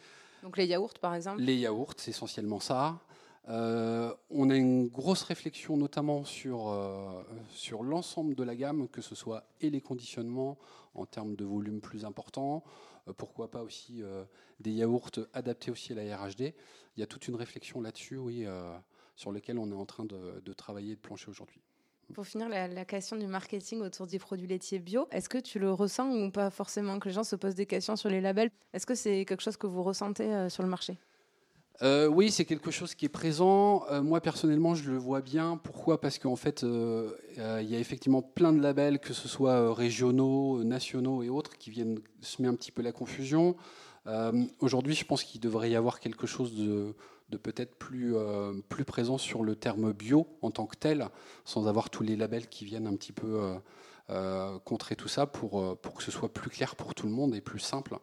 Donc 0.42 0.56
les 0.56 0.66
yaourts, 0.66 0.94
par 1.00 1.14
exemple 1.14 1.40
Les 1.40 1.56
yaourts, 1.56 1.94
c'est 1.96 2.10
essentiellement 2.10 2.60
ça. 2.60 3.00
Euh, 3.48 4.14
on 4.30 4.50
a 4.50 4.56
une 4.56 4.88
grosse 4.88 5.22
réflexion 5.22 5.76
notamment 5.76 6.24
sur, 6.24 6.68
euh, 6.68 7.22
sur 7.50 7.82
l'ensemble 7.82 8.34
de 8.34 8.44
la 8.44 8.54
gamme, 8.54 8.88
que 8.88 9.00
ce 9.00 9.14
soit 9.14 9.44
et 9.60 9.70
les 9.70 9.80
conditionnements 9.80 10.58
en 10.94 11.06
termes 11.06 11.34
de 11.34 11.44
volume 11.44 11.80
plus 11.80 12.04
important, 12.04 12.62
euh, 13.08 13.12
pourquoi 13.12 13.50
pas 13.50 13.62
aussi 13.62 14.02
des 14.60 14.72
yaourts 14.72 15.10
adaptés 15.32 15.70
aussi 15.70 15.92
à 15.92 15.96
la 15.96 16.16
RHD. 16.16 16.54
Il 16.96 17.00
y 17.00 17.02
a 17.02 17.06
toute 17.06 17.28
une 17.28 17.36
réflexion 17.36 17.80
là-dessus, 17.80 18.18
oui, 18.18 18.46
sur 19.16 19.32
laquelle 19.32 19.58
on 19.58 19.70
est 19.70 19.74
en 19.74 19.86
train 19.86 20.04
de 20.04 20.52
travailler 20.52 20.92
et 20.92 20.96
de 20.96 21.00
plancher 21.00 21.30
aujourd'hui. 21.30 21.60
Pour 22.14 22.26
finir, 22.26 22.48
la, 22.48 22.84
question 22.84 23.16
du 23.16 23.26
marketing 23.26 23.80
autour 23.80 24.06
des 24.06 24.18
produits 24.18 24.46
laitiers 24.46 24.78
bio, 24.78 25.06
est-ce 25.10 25.28
que 25.28 25.38
tu 25.38 25.58
le 25.58 25.72
ressens 25.72 26.10
ou 26.10 26.30
pas 26.30 26.50
forcément 26.50 26.98
que 26.98 27.08
les 27.08 27.14
gens 27.14 27.24
se 27.24 27.36
posent 27.36 27.54
des 27.54 27.66
questions 27.66 27.96
sur 27.96 28.08
les 28.08 28.20
labels? 28.20 28.50
Est-ce 28.72 28.86
que 28.86 28.94
c'est 28.94 29.24
quelque 29.24 29.42
chose 29.42 29.56
que 29.56 29.66
vous 29.66 29.82
ressentez 29.82 30.24
euh, 30.24 30.48
sur 30.48 30.62
le 30.62 30.68
marché? 30.68 30.98
Euh, 31.82 32.08
oui, 32.08 32.30
c'est 32.30 32.44
quelque 32.44 32.70
chose 32.70 32.94
qui 32.94 33.06
est 33.06 33.10
présent. 33.10 33.84
Euh, 33.90 34.02
moi, 34.02 34.20
personnellement, 34.20 34.74
je 34.74 34.90
le 34.90 34.98
vois 34.98 35.22
bien. 35.22 35.56
Pourquoi? 35.56 36.00
Parce 36.00 36.18
qu'en 36.18 36.36
fait, 36.36 36.62
il 36.62 37.38
y 37.38 37.74
a 37.74 37.78
effectivement 37.78 38.22
plein 38.22 38.52
de 38.52 38.60
labels, 38.60 38.98
que 38.98 39.14
ce 39.14 39.28
soit 39.28 39.72
régionaux, 39.72 40.62
nationaux 40.62 41.22
et 41.22 41.28
autres, 41.28 41.56
qui 41.56 41.70
viennent 41.70 42.00
semer 42.20 42.48
un 42.48 42.54
petit 42.54 42.72
peu 42.72 42.82
la 42.82 42.92
confusion. 42.92 43.56
Aujourd'hui, 44.58 44.94
je 44.94 45.04
pense 45.04 45.24
qu'il 45.24 45.40
devrait 45.40 45.70
y 45.70 45.76
avoir 45.76 46.00
quelque 46.00 46.26
chose 46.26 46.54
de, 46.54 46.94
de 47.30 47.36
peut-être 47.36 47.74
plus, 47.76 48.16
euh, 48.16 48.52
plus 48.68 48.84
présent 48.84 49.18
sur 49.18 49.42
le 49.42 49.54
terme 49.54 49.92
bio 49.92 50.26
en 50.42 50.50
tant 50.50 50.66
que 50.66 50.76
tel, 50.76 51.08
sans 51.44 51.68
avoir 51.68 51.90
tous 51.90 52.02
les 52.02 52.16
labels 52.16 52.48
qui 52.48 52.64
viennent 52.64 52.86
un 52.86 52.96
petit 52.96 53.12
peu 53.12 53.40
euh, 53.40 53.54
euh, 54.10 54.58
contrer 54.60 54.96
tout 54.96 55.08
ça 55.08 55.26
pour, 55.26 55.78
pour 55.78 55.94
que 55.94 56.02
ce 56.02 56.10
soit 56.10 56.32
plus 56.32 56.50
clair 56.50 56.76
pour 56.76 56.94
tout 56.94 57.06
le 57.06 57.12
monde 57.12 57.34
et 57.34 57.40
plus 57.40 57.60
simple. 57.60 57.96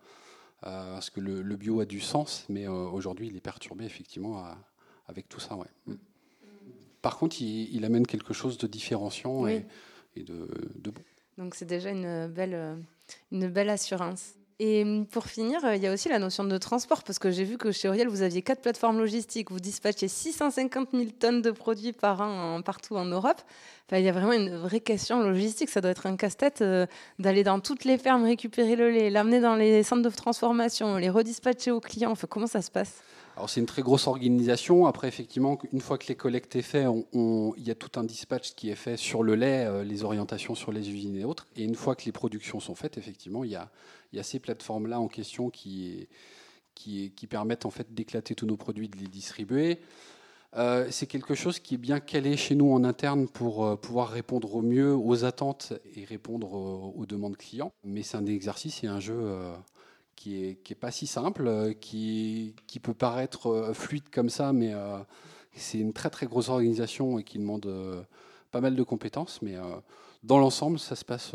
parce 0.62 1.10
que 1.10 1.20
le, 1.20 1.56
bio 1.56 1.82
a 1.82 1.86
du 1.86 2.00
sens, 2.00 2.46
mais 2.50 2.68
aujourd'hui 2.68 3.28
il 3.28 3.36
est 3.36 3.42
perturbé 3.42 3.86
effectivement 3.86 4.46
avec 5.08 5.28
tout 5.28 5.40
ça. 5.40 5.56
Ouais. 5.56 5.68
Mm. 5.86 5.96
Par 7.02 7.18
contre, 7.18 7.42
il, 7.42 7.86
amène 7.86 8.08
quelque 8.08 8.34
chose 8.34 8.58
de 8.58 8.68
différenciant 8.68 9.48
et, 9.48 9.66
de, 10.16 10.50
de 10.76 10.90
bon. 10.90 11.02
Donc 11.38 11.54
c'est 11.54 11.66
déjà 11.66 11.92
une 11.92 12.28
belle, 12.28 12.78
une 13.32 13.50
belle 13.50 13.70
assurance. 13.70 14.37
Et 14.60 14.84
hum, 14.84 15.06
pour 15.06 15.26
finir, 15.28 15.64
euh, 15.66 15.76
il 15.76 15.84
y 15.84 15.88
a 15.88 15.94
aussi 15.94 16.10
la 16.10 16.18
notion 16.18 16.44
de 16.44 16.58
transport, 16.58 17.04
parce 17.04 17.20
que 17.20 17.30
j'ai 17.30 17.44
vu 17.44 17.58
que 17.58 17.72
chez 17.72 17.88
Auriel, 17.90 18.08
vous 18.08 18.24
aviez 18.24 18.42
quatre 18.42 18.62
plateformes 18.62 18.98
logistiques, 18.98 19.52
vous 19.52 19.60
dispatchez 19.60 20.08
650 20.08 20.90
000 20.94 21.06
tonnes 21.20 21.44
de 21.44 21.52
produits 21.52 21.94
par 21.94 22.22
an 22.22 22.62
partout 22.64 22.96
en 22.96 23.06
Europe. 23.06 23.40
Il 23.92 24.00
y 24.02 24.10
a 24.10 24.12
vraiment 24.12 24.34
une 24.34 24.58
vraie 24.58 24.80
question 24.80 25.22
logistique. 25.22 25.70
Ça 25.70 25.80
doit 25.80 25.92
être 25.92 26.08
un 26.08 26.18
casse-tête 26.18 26.62
euh, 26.62 26.88
d'aller 27.20 27.44
dans 27.44 27.60
toutes 27.60 27.86
les 27.86 27.98
fermes, 28.00 28.24
récupérer 28.24 28.76
le 28.76 28.90
lait, 28.90 29.10
l'amener 29.12 29.40
dans 29.40 29.56
les 29.56 29.84
centres 29.84 30.02
de 30.02 30.10
transformation, 30.10 30.98
les 30.98 31.10
redispatcher 31.10 31.72
aux 31.72 31.80
clients. 31.80 32.16
Comment 32.28 32.48
ça 32.48 32.62
se 32.62 32.72
passe? 32.72 33.04
Alors 33.38 33.52
c'est 33.52 33.60
une 33.60 33.68
très 33.68 33.84
grosse 33.84 34.08
organisation. 34.08 34.88
Après, 34.88 35.08
effectivement, 35.08 35.60
une 35.72 35.80
fois 35.80 36.00
que 36.00 36.08
les 36.08 36.16
collectes 36.16 36.56
est 36.56 36.64
fait, 36.64 36.86
il 37.14 37.64
y 37.64 37.70
a 37.70 37.76
tout 37.76 38.00
un 38.00 38.04
dispatch 38.04 38.56
qui 38.56 38.72
est 38.72 38.76
fait 38.76 38.98
sur 38.98 39.22
le 39.22 39.36
lait, 39.36 39.64
euh, 39.68 39.84
les 39.84 40.04
orientations 40.04 40.56
sur 40.56 40.72
les 40.72 40.90
usines 40.90 41.16
et 41.16 41.24
autres. 41.24 41.48
Et 41.56 41.64
une 41.64 41.76
fois 41.76 41.96
que 41.96 42.06
les 42.06 42.12
productions 42.12 42.60
sont 42.60 42.74
faites, 42.74 42.98
effectivement, 42.98 43.44
il 43.44 43.52
y 43.52 43.56
a, 43.56 43.70
ces 44.24 44.40
plateformes-là 44.40 45.00
en 45.00 45.08
question 45.08 45.52
qui, 45.52 46.08
permettent 47.30 47.68
en 47.68 47.70
fait 47.70 47.94
d'éclater 47.94 48.34
tous 48.34 48.48
nos 48.48 48.58
produits, 48.58 48.90
de 48.90 48.98
les 48.98 49.08
distribuer. 49.08 49.82
Euh, 50.56 50.88
c'est 50.90 51.06
quelque 51.06 51.36
chose 51.36 51.60
qui 51.60 51.76
est 51.76 51.78
bien 51.78 52.00
calé 52.00 52.38
chez 52.38 52.56
nous 52.56 52.72
en 52.72 52.84
interne 52.84 53.28
pour 53.28 53.64
euh, 53.64 53.76
pouvoir 53.76 54.10
répondre 54.10 54.56
au 54.56 54.64
mieux 54.64 54.96
aux 54.96 55.26
attentes 55.26 55.74
et 55.96 56.06
répondre 56.06 56.54
aux, 56.54 57.06
demandes 57.06 57.38
clients. 57.38 57.72
Mais 57.84 58.02
c'est 58.02 58.18
un 58.18 58.26
exercice 58.26 58.84
et 58.84 58.88
un 58.88 59.00
jeu 59.00 59.14
qui 60.18 60.44
est, 60.44 60.56
qui 60.56 60.74
est 60.74 60.76
pas 60.76 60.92
si 60.92 61.08
simple, 61.08 61.48
euh, 61.48 61.74
qui, 61.74 62.56
qui 62.66 62.82
peut 62.82 62.94
paraître 62.94 63.48
euh, 63.48 63.74
fluide 63.74 64.10
comme 64.12 64.30
ça, 64.30 64.52
mais 64.52 64.74
euh, 64.74 64.98
c'est 65.54 65.78
une 65.78 65.94
très 65.94 66.10
très 66.10 66.26
grosse 66.26 66.50
organisation 66.50 67.18
et 67.20 67.24
qui 67.24 67.38
demande 67.38 68.06
pas 68.52 68.60
mal 68.60 68.76
de 68.76 68.84
compétences, 68.84 69.42
mais 69.42 69.56
dans 70.24 70.38
l'ensemble, 70.38 70.78
ça 70.78 70.96
se 70.96 71.04
passe 71.04 71.32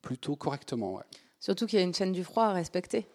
plutôt 0.00 0.36
correctement. 0.36 0.94
Ouais. 0.94 1.02
Surtout 1.40 1.66
qu'il 1.66 1.80
y 1.80 1.82
a 1.82 1.84
une 1.84 1.94
chaîne 1.94 2.12
du 2.12 2.22
froid 2.22 2.44
à 2.44 2.52
respecter. 2.52 3.06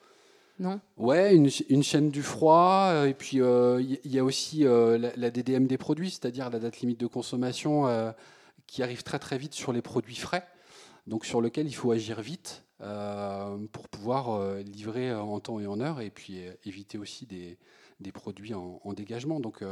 Non? 0.59 0.81
Ouais, 0.97 1.33
une, 1.33 1.49
une, 1.69 1.81
chaîne 1.81 2.09
du 2.09 2.21
froid, 2.21 3.05
et 3.07 3.13
puis 3.13 3.37
il 3.37 4.11
y 4.11 4.19
a 4.19 4.23
aussi 4.23 4.63
la, 4.63 4.97
la, 5.15 5.31
DDM 5.31 5.65
des 5.65 5.77
produits, 5.77 6.09
c'est-à-dire 6.09 6.49
la 6.49 6.59
date 6.59 6.81
limite 6.81 6.99
de 6.99 7.07
consommation 7.07 8.13
qui 8.67 8.83
arrive 8.83 9.03
très 9.03 9.19
très 9.19 9.37
vite 9.37 9.53
sur 9.53 9.71
les 9.71 9.81
produits 9.81 10.15
frais, 10.15 10.45
donc 11.07 11.25
sur 11.25 11.39
lequel 11.39 11.67
il 11.67 11.73
faut 11.73 11.91
agir 11.91 12.19
vite. 12.19 12.65
Euh, 12.81 13.57
pour 13.71 13.87
pouvoir 13.87 14.31
euh, 14.31 14.61
livrer 14.61 15.13
en 15.13 15.39
temps 15.39 15.59
et 15.59 15.67
en 15.67 15.79
heure 15.79 16.01
et 16.01 16.09
puis 16.09 16.39
euh, 16.39 16.53
éviter 16.65 16.97
aussi 16.97 17.25
des, 17.25 17.57
des 17.99 18.11
produits 18.11 18.53
en, 18.55 18.93
dégagement. 18.93 19.39
Donc 19.39 19.63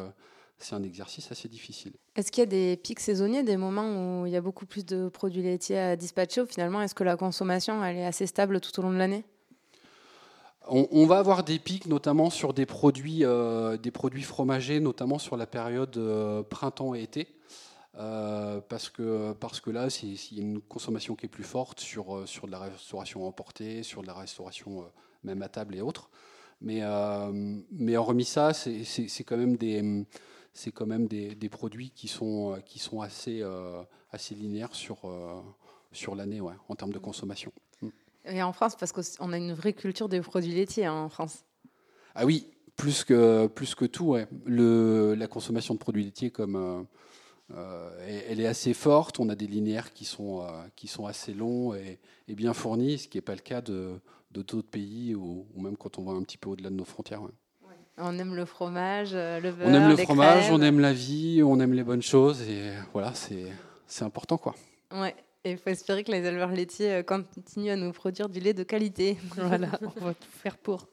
c'est 0.60 0.76
un 0.76 0.84
exercice 0.84 1.32
assez 1.32 1.50
difficile. 1.50 1.94
Est-ce 2.16 2.32
qu'il 2.32 2.42
y 2.42 2.44
a 2.44 2.50
des 2.50 2.78
pics 2.78 3.00
saisonniers, 3.00 3.44
des 3.44 3.58
moments 3.58 4.22
où 4.22 4.28
il 4.28 4.32
y 4.32 4.36
a 4.36 4.42
beaucoup 4.42 4.66
plus 4.66 4.86
de 4.86 5.10
produits 5.10 5.42
laitiers 5.42 5.80
à 5.80 5.96
dispatcher 5.96 6.42
ou 6.42 6.46
finalement 6.46 6.82
est-ce 6.82 6.96
que 6.96 7.04
la 7.04 7.18
consommation 7.18 7.84
elle 7.84 7.98
est 7.98 8.06
assez 8.06 8.28
stable 8.28 8.62
tout 8.62 8.80
au 8.80 8.84
long 8.84 8.92
de 8.92 8.98
l'année? 8.98 9.26
On, 10.68 11.08
va 11.08 11.18
avoir 11.18 11.44
des 11.44 11.58
pics, 11.58 11.88
notamment 11.88 12.30
sur 12.30 12.54
des 12.54 12.68
produits, 12.68 13.26
des 13.82 13.92
produits 13.92 14.22
fromagers, 14.22 14.80
notamment 14.80 15.18
sur 15.18 15.36
la 15.36 15.48
période 15.48 16.46
printemps 16.50 16.94
et 16.94 17.02
été. 17.02 17.28
Parce, 17.94 18.90
que, 18.90 19.34
parce 19.34 19.60
que 19.60 19.70
là, 19.70 19.88
il 20.02 20.38
y 20.38 20.40
a 20.40 20.44
une 20.44 20.62
consommation 20.62 21.16
qui 21.16 21.26
est 21.26 21.30
plus 21.30 21.44
forte 21.44 21.80
sur, 21.80 22.28
sur 22.28 22.48
de 22.48 22.52
la 22.52 22.60
restauration 22.60 23.28
emportée, 23.28 23.84
sur 23.84 24.02
de 24.02 24.08
la 24.08 24.14
restauration 24.14 24.86
même 25.24 25.42
à 25.42 25.50
table 25.50 25.76
et 25.76 25.82
autres. 25.82 26.10
Mais, 26.62 26.82
mais 27.72 27.98
hormis 27.98 28.26
ça, 28.26 28.54
c'est 28.54 29.24
quand 29.24 29.38
même 29.38 29.58
des 29.58 30.06
c'est 30.54 30.72
quand 30.72 30.86
même 30.86 31.08
des, 31.08 31.36
des, 31.36 31.50
produits 31.50 31.92
qui 31.92 32.08
sont, 32.08 32.62
qui 32.66 32.80
sont 32.80 33.02
assez, 33.02 33.42
euh, 33.42 33.82
assez 34.12 34.36
linéaires 34.36 34.76
sur, 34.76 35.06
euh, 35.06 35.40
sur 35.92 36.16
l'année 36.16 36.42
ouais, 36.42 36.54
en 36.68 36.76
termes 36.76 36.92
de 36.92 37.00
consommation. 37.00 37.52
Mm. 37.82 37.90
Et 38.26 38.44
en 38.44 38.54
France, 38.54 38.76
parce 38.76 38.92
qu'on 38.92 39.34
a 39.34 39.38
une 39.38 39.54
vraie 39.54 39.74
culture 39.74 40.10
des 40.10 40.22
produits 40.22 40.54
laitiers 40.54 40.86
hein, 40.86 40.94
en 40.94 41.10
France. 41.10 41.46
Ah 42.16 42.26
oui, 42.26 42.48
plus 42.76 43.04
que, 43.04 43.48
plus 43.48 43.76
que 43.76 43.86
tout. 43.86 44.12
Ouais. 44.12 44.28
Le, 44.46 45.16
la 45.16 45.28
consommation 45.28 45.74
de 45.74 45.80
produits 45.80 46.04
laitiers, 46.04 46.32
comme, 46.32 46.56
euh, 46.56 46.84
elle 48.30 48.40
est 48.40 48.48
assez 48.48 48.74
forte. 48.74 49.20
On 49.20 49.30
a 49.30 49.36
des 49.36 49.48
linéaires 49.48 49.94
qui 49.94 50.06
sont, 50.06 50.46
qui 50.76 50.88
sont 50.88 51.06
assez 51.06 51.34
longs 51.34 51.74
et, 51.74 52.00
et 52.28 52.36
bien 52.36 52.54
fournis, 52.54 53.00
ce 53.00 53.08
qui 53.08 53.18
n'est 53.18 53.22
pas 53.22 53.36
le 53.36 53.42
cas 53.42 53.62
de 53.62 54.00
d'autres 54.32 54.62
pays 54.62 55.14
ou, 55.14 55.46
ou, 55.54 55.62
même 55.62 55.78
quand 55.78 56.00
on 56.00 56.04
va 56.04 56.14
un 56.14 56.24
petit 56.24 56.38
peu 56.38 56.50
au-delà 56.50 56.70
de 56.70 56.76
nos 56.76 56.86
frontières. 56.86 57.22
Ouais. 57.22 57.76
On 57.98 58.18
aime 58.18 58.36
le 58.36 58.46
fromage, 58.46 59.12
euh, 59.14 59.40
le 59.40 59.52
beurre. 59.52 59.68
On 59.68 59.74
aime 59.74 59.90
le 59.90 59.98
fromage, 59.98 60.52
on 60.52 60.62
aime 60.62 60.80
la 60.80 60.94
vie, 60.94 61.42
on 61.44 61.60
aime 61.60 61.74
les 61.74 61.84
bonnes 61.84 62.02
choses 62.02 62.42
et 62.42 62.72
voilà, 62.94 63.14
c'est 63.14 64.04
important 64.04 64.38
quoi. 64.38 64.56
Ouais. 64.94 65.16
Et 65.44 65.52
il 65.52 65.58
faut 65.58 65.72
espérer 65.72 66.04
que 66.04 66.12
les 66.12 66.24
éleveurs 66.24 66.52
laitiers 66.52 66.94
euh, 66.94 67.04
continuent 67.04 67.72
à 67.72 67.76
nous 67.76 67.92
produire 67.92 68.30
du 68.30 68.40
lait 68.40 68.54
de 68.54 68.62
qualité. 68.62 69.18
voilà, 69.36 69.70
on 69.82 70.06
va 70.06 70.14
tout 70.14 70.30
faire 70.30 70.56
pour. 70.56 70.88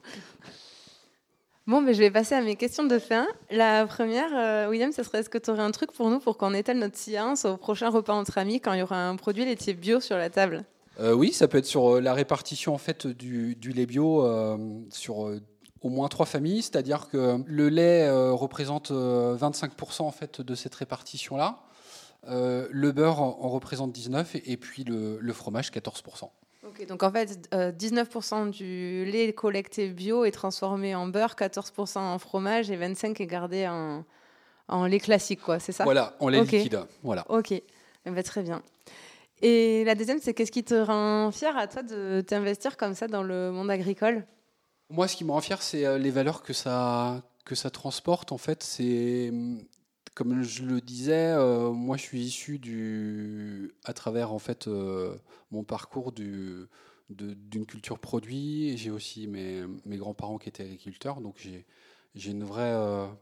Bon, 1.68 1.80
mais 1.80 1.94
je 1.94 2.00
vais 2.00 2.10
passer 2.10 2.34
à 2.34 2.40
mes 2.40 2.56
questions 2.56 2.84
de 2.84 2.98
fin. 2.98 3.28
La 3.50 3.86
première, 3.86 4.30
euh, 4.34 4.68
William, 4.68 4.90
ce 4.90 5.04
serait 5.04 5.18
est-ce 5.20 5.30
que 5.30 5.38
tu 5.38 5.50
aurais 5.50 5.62
un 5.62 5.70
truc 5.70 5.92
pour 5.92 6.10
nous 6.10 6.18
pour 6.18 6.36
qu'on 6.36 6.52
étale 6.54 6.78
notre 6.78 6.96
science 6.96 7.44
au 7.44 7.56
prochain 7.56 7.90
repas 7.90 8.14
entre 8.14 8.38
amis 8.38 8.60
quand 8.60 8.72
il 8.72 8.80
y 8.80 8.82
aura 8.82 9.06
un 9.06 9.14
produit 9.14 9.44
laitier 9.44 9.74
bio 9.74 10.00
sur 10.00 10.16
la 10.16 10.30
table? 10.30 10.64
Oui, 11.00 11.32
ça 11.32 11.46
peut 11.46 11.58
être 11.58 11.66
sur 11.66 12.00
la 12.00 12.12
répartition 12.12 12.74
en 12.74 12.78
fait 12.78 13.06
du, 13.06 13.54
lait 13.72 13.86
bio 13.86 14.26
sur 14.90 15.30
au 15.82 15.88
moins 15.88 16.08
trois 16.08 16.26
familles, 16.26 16.62
c'est-à-dire 16.62 17.08
que 17.08 17.42
le 17.46 17.68
lait 17.68 18.06
euh, 18.06 18.32
représente 18.32 18.90
25% 18.90 18.92
euh, 18.92 20.04
en 20.04 20.10
fait 20.10 20.40
de 20.40 20.54
cette 20.54 20.74
répartition-là, 20.74 21.58
euh, 22.28 22.66
le 22.70 22.92
beurre 22.92 23.20
en, 23.20 23.48
représente 23.48 23.92
19 23.92 24.36
et, 24.44 24.56
puis 24.56 24.84
le, 24.84 25.32
fromage 25.32 25.70
14%. 25.70 26.30
Ok, 26.78 26.86
donc 26.86 27.02
en 27.02 27.10
fait, 27.10 27.48
19% 27.52 28.50
du 28.50 29.04
lait 29.04 29.32
collecté 29.32 29.88
bio 29.88 30.24
est 30.24 30.30
transformé 30.30 30.94
en 30.94 31.06
beurre, 31.06 31.34
14% 31.36 31.98
en 31.98 32.18
fromage 32.18 32.70
et 32.70 32.76
25% 32.76 33.22
est 33.22 33.26
gardé 33.26 33.66
en, 33.66 34.04
en 34.68 34.86
lait 34.86 35.00
classique, 35.00 35.40
quoi, 35.40 35.58
c'est 35.58 35.72
ça? 35.72 35.84
Voilà, 35.84 36.14
en 36.20 36.28
lait 36.28 36.42
liquide. 36.42 36.80
Voilà. 37.02 37.24
Ok, 37.28 37.52
eh 37.52 37.62
ben, 38.04 38.22
très 38.22 38.42
bien. 38.42 38.62
Et 39.40 39.84
la 39.84 39.94
deuxième, 39.94 40.18
c'est 40.20 40.34
qu'est-ce 40.34 40.52
qui 40.52 40.64
te 40.64 40.74
rend 40.74 41.30
fier 41.30 41.56
à 41.56 41.66
toi 41.68 41.82
de 41.82 42.20
t'investir 42.26 42.76
comme 42.76 42.94
ça 42.94 43.06
dans 43.06 43.22
le 43.22 43.50
monde 43.50 43.70
agricole? 43.70 44.26
Moi, 44.90 45.06
ce 45.06 45.16
qui 45.16 45.24
me 45.24 45.30
rend 45.30 45.40
fier, 45.40 45.62
c'est 45.62 45.84
euh, 45.84 45.98
les 45.98 46.10
valeurs 46.10 46.42
que 46.42 46.52
ça, 46.52 47.22
que 47.44 47.54
ça 47.54 47.70
transporte. 47.70 48.32
En 48.32 48.38
fait, 48.38 48.62
c'est 48.62 49.30
comme 50.18 50.42
je 50.42 50.64
le 50.64 50.80
disais, 50.80 51.30
euh, 51.30 51.70
moi, 51.70 51.96
je 51.96 52.02
suis 52.02 52.20
issu 52.20 52.58
du, 52.58 53.72
à 53.84 53.92
travers 53.92 54.32
en 54.32 54.40
fait 54.40 54.66
euh, 54.66 55.16
mon 55.52 55.62
parcours 55.62 56.10
du, 56.10 56.66
d'une 57.08 57.66
culture 57.66 58.00
produit. 58.00 58.76
J'ai 58.76 58.90
aussi 58.90 59.28
mes, 59.28 59.62
mes 59.84 59.96
grands-parents 59.96 60.38
qui 60.38 60.48
étaient 60.48 60.64
agriculteurs, 60.64 61.20
donc 61.20 61.36
j'ai, 61.38 61.64
j'ai 62.16 62.32
une 62.32 62.42
vraie, 62.42 62.74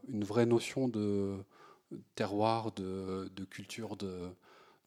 une 0.09 0.23
vraie 0.23 0.47
notion 0.47 0.87
de 0.87 1.35
terroir, 2.15 2.71
de, 2.71 3.29
de 3.35 3.45
culture, 3.45 3.95
de, 3.95 4.31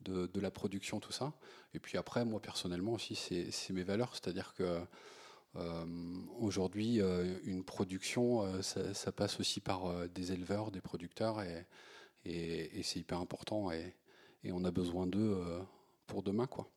de, 0.02 0.40
la 0.40 0.50
production, 0.50 0.98
tout 0.98 1.12
ça. 1.12 1.32
Et 1.74 1.78
puis 1.78 1.96
après, 1.96 2.24
moi 2.24 2.42
personnellement 2.42 2.94
aussi, 2.94 3.14
c'est, 3.14 3.52
c'est 3.52 3.72
mes 3.72 3.84
valeurs, 3.84 4.16
c'est-à-dire 4.16 4.52
que 4.54 4.80
euh, 5.54 5.84
aujourd'hui, 6.40 7.00
euh, 7.00 7.38
une 7.44 7.62
production, 7.62 8.42
euh, 8.42 8.62
ça, 8.62 9.12
passe 9.12 9.38
aussi 9.38 9.60
par 9.60 10.08
des 10.08 10.32
éleveurs, 10.32 10.72
des 10.72 10.80
producteurs, 10.80 11.40
et, 11.40 11.66
et, 12.24 12.82
c'est 12.82 12.98
hyper 13.00 13.18
important, 13.18 13.70
et, 13.70 13.94
et, 14.44 14.52
on 14.52 14.64
a 14.64 14.70
besoin 14.70 15.06
d'eux 15.06 15.38
pour 16.06 16.22
demain. 16.22 16.46
Quoi. 16.46 16.68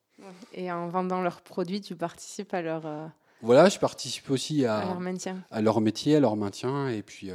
Et 0.53 0.71
en 0.71 0.89
vendant 0.89 1.21
leurs 1.21 1.41
produits, 1.41 1.81
tu 1.81 1.95
participes 1.95 2.53
à 2.53 2.61
leur... 2.61 3.11
Voilà, 3.41 3.67
je 3.67 3.77
participe 3.77 4.29
aussi 4.29 4.65
à, 4.65 4.77
à, 4.77 4.85
leur 4.85 4.99
maintien. 5.01 5.43
à 5.51 5.61
leur 5.61 5.81
métier, 5.81 6.15
à 6.15 6.19
leur 6.21 6.37
maintien, 6.37 6.87
et 6.87 7.03
puis, 7.03 7.29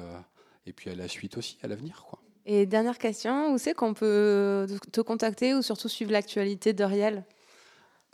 et 0.66 0.72
puis 0.72 0.90
à 0.90 0.94
la 0.94 1.08
suite 1.08 1.36
aussi, 1.36 1.58
à 1.62 1.68
l'avenir. 1.68 2.04
Quoi. 2.08 2.18
Et 2.46 2.64
dernière 2.64 2.96
question, 2.96 3.52
où 3.52 3.58
c'est 3.58 3.74
qu'on 3.74 3.92
peut 3.92 4.66
te 4.90 5.02
contacter 5.02 5.54
ou 5.54 5.60
surtout 5.60 5.88
suivre 5.88 6.12
l'actualité 6.12 6.72
d'Oriel 6.72 7.24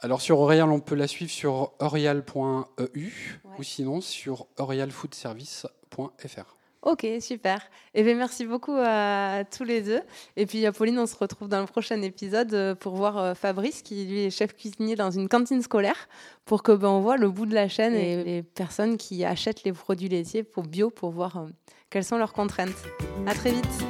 alors 0.01 0.21
sur 0.21 0.39
Orial, 0.41 0.71
on 0.71 0.81
peut 0.81 0.97
la 0.97 1.07
suivre 1.07 1.31
sur 1.31 1.73
orial.eu 1.79 3.41
ou 3.59 3.63
sinon 3.63 4.03
sur 4.03 4.49
orialfoodservice.fr. 4.59 6.57
Ok, 6.85 7.07
super. 7.20 7.62
Eh 7.94 8.03
bien, 8.03 8.14
merci 8.14 8.44
beaucoup 8.44 8.77
à 8.77 9.44
tous 9.51 9.64
les 9.64 9.81
deux. 9.81 10.01
Et 10.37 10.44
puis, 10.44 10.66
Pauline, 10.70 10.99
on 10.99 11.07
se 11.07 11.16
retrouve 11.16 11.49
dans 11.49 11.61
le 11.61 11.66
prochain 11.66 12.03
épisode 12.03 12.53
euh, 12.53 12.75
pour 12.75 12.94
voir 12.94 13.16
euh, 13.16 13.35
Fabrice, 13.35 13.81
qui 13.81 14.05
lui 14.05 14.25
est 14.25 14.31
chef 14.31 14.55
cuisinier 14.55 14.94
dans 14.94 15.11
une 15.11 15.31
cantine 15.31 15.62
scolaire, 15.62 15.97
pour 16.44 16.62
que 16.62 16.73
ben, 16.73 16.88
on 16.88 17.01
voit 17.01 17.16
le 17.16 17.31
bout 17.31 17.47
de 17.47 17.55
la 17.55 17.68
chaîne 17.68 17.94
et 17.94 18.23
les 18.23 18.42
personnes 18.42 18.99
qui 18.99 19.25
achètent 19.25 19.64
les 19.64 19.73
produits 19.73 20.11
laitiers 20.11 20.42
pour 20.42 20.64
bio, 20.64 20.90
pour 20.90 21.11
voir 21.11 21.38
euh, 21.38 21.47
quelles 21.88 22.05
sont 22.05 22.18
leurs 22.18 22.35
contraintes. 22.35 22.85
À 23.27 23.33
très 23.33 23.53
vite. 23.53 23.85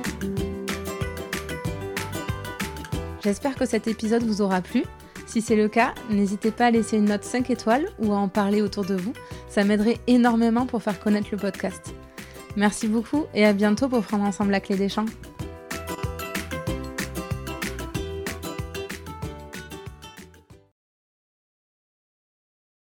J'espère 3.24 3.56
que 3.56 3.66
cet 3.66 3.88
épisode 3.88 4.22
vous 4.22 4.40
aura 4.40 4.60
plu. 4.60 4.84
Si 5.26 5.40
c'est 5.40 5.56
le 5.56 5.68
cas, 5.68 5.94
n'hésitez 6.10 6.52
pas 6.52 6.66
à 6.66 6.70
laisser 6.70 6.98
une 6.98 7.06
note 7.06 7.24
5 7.24 7.50
étoiles 7.50 7.88
ou 7.98 8.12
à 8.12 8.16
en 8.16 8.28
parler 8.28 8.62
autour 8.62 8.84
de 8.84 8.94
vous. 8.94 9.14
Ça 9.48 9.64
m'aiderait 9.64 9.98
énormément 10.06 10.64
pour 10.64 10.80
faire 10.80 11.00
connaître 11.00 11.28
le 11.32 11.38
podcast. 11.38 11.92
Merci 12.56 12.88
beaucoup 12.88 13.24
et 13.34 13.44
à 13.44 13.52
bientôt 13.52 13.88
pour 13.88 14.02
prendre 14.02 14.24
ensemble 14.24 14.52
la 14.52 14.60
clé 14.60 14.76
des 14.76 14.88
champs. 14.88 15.06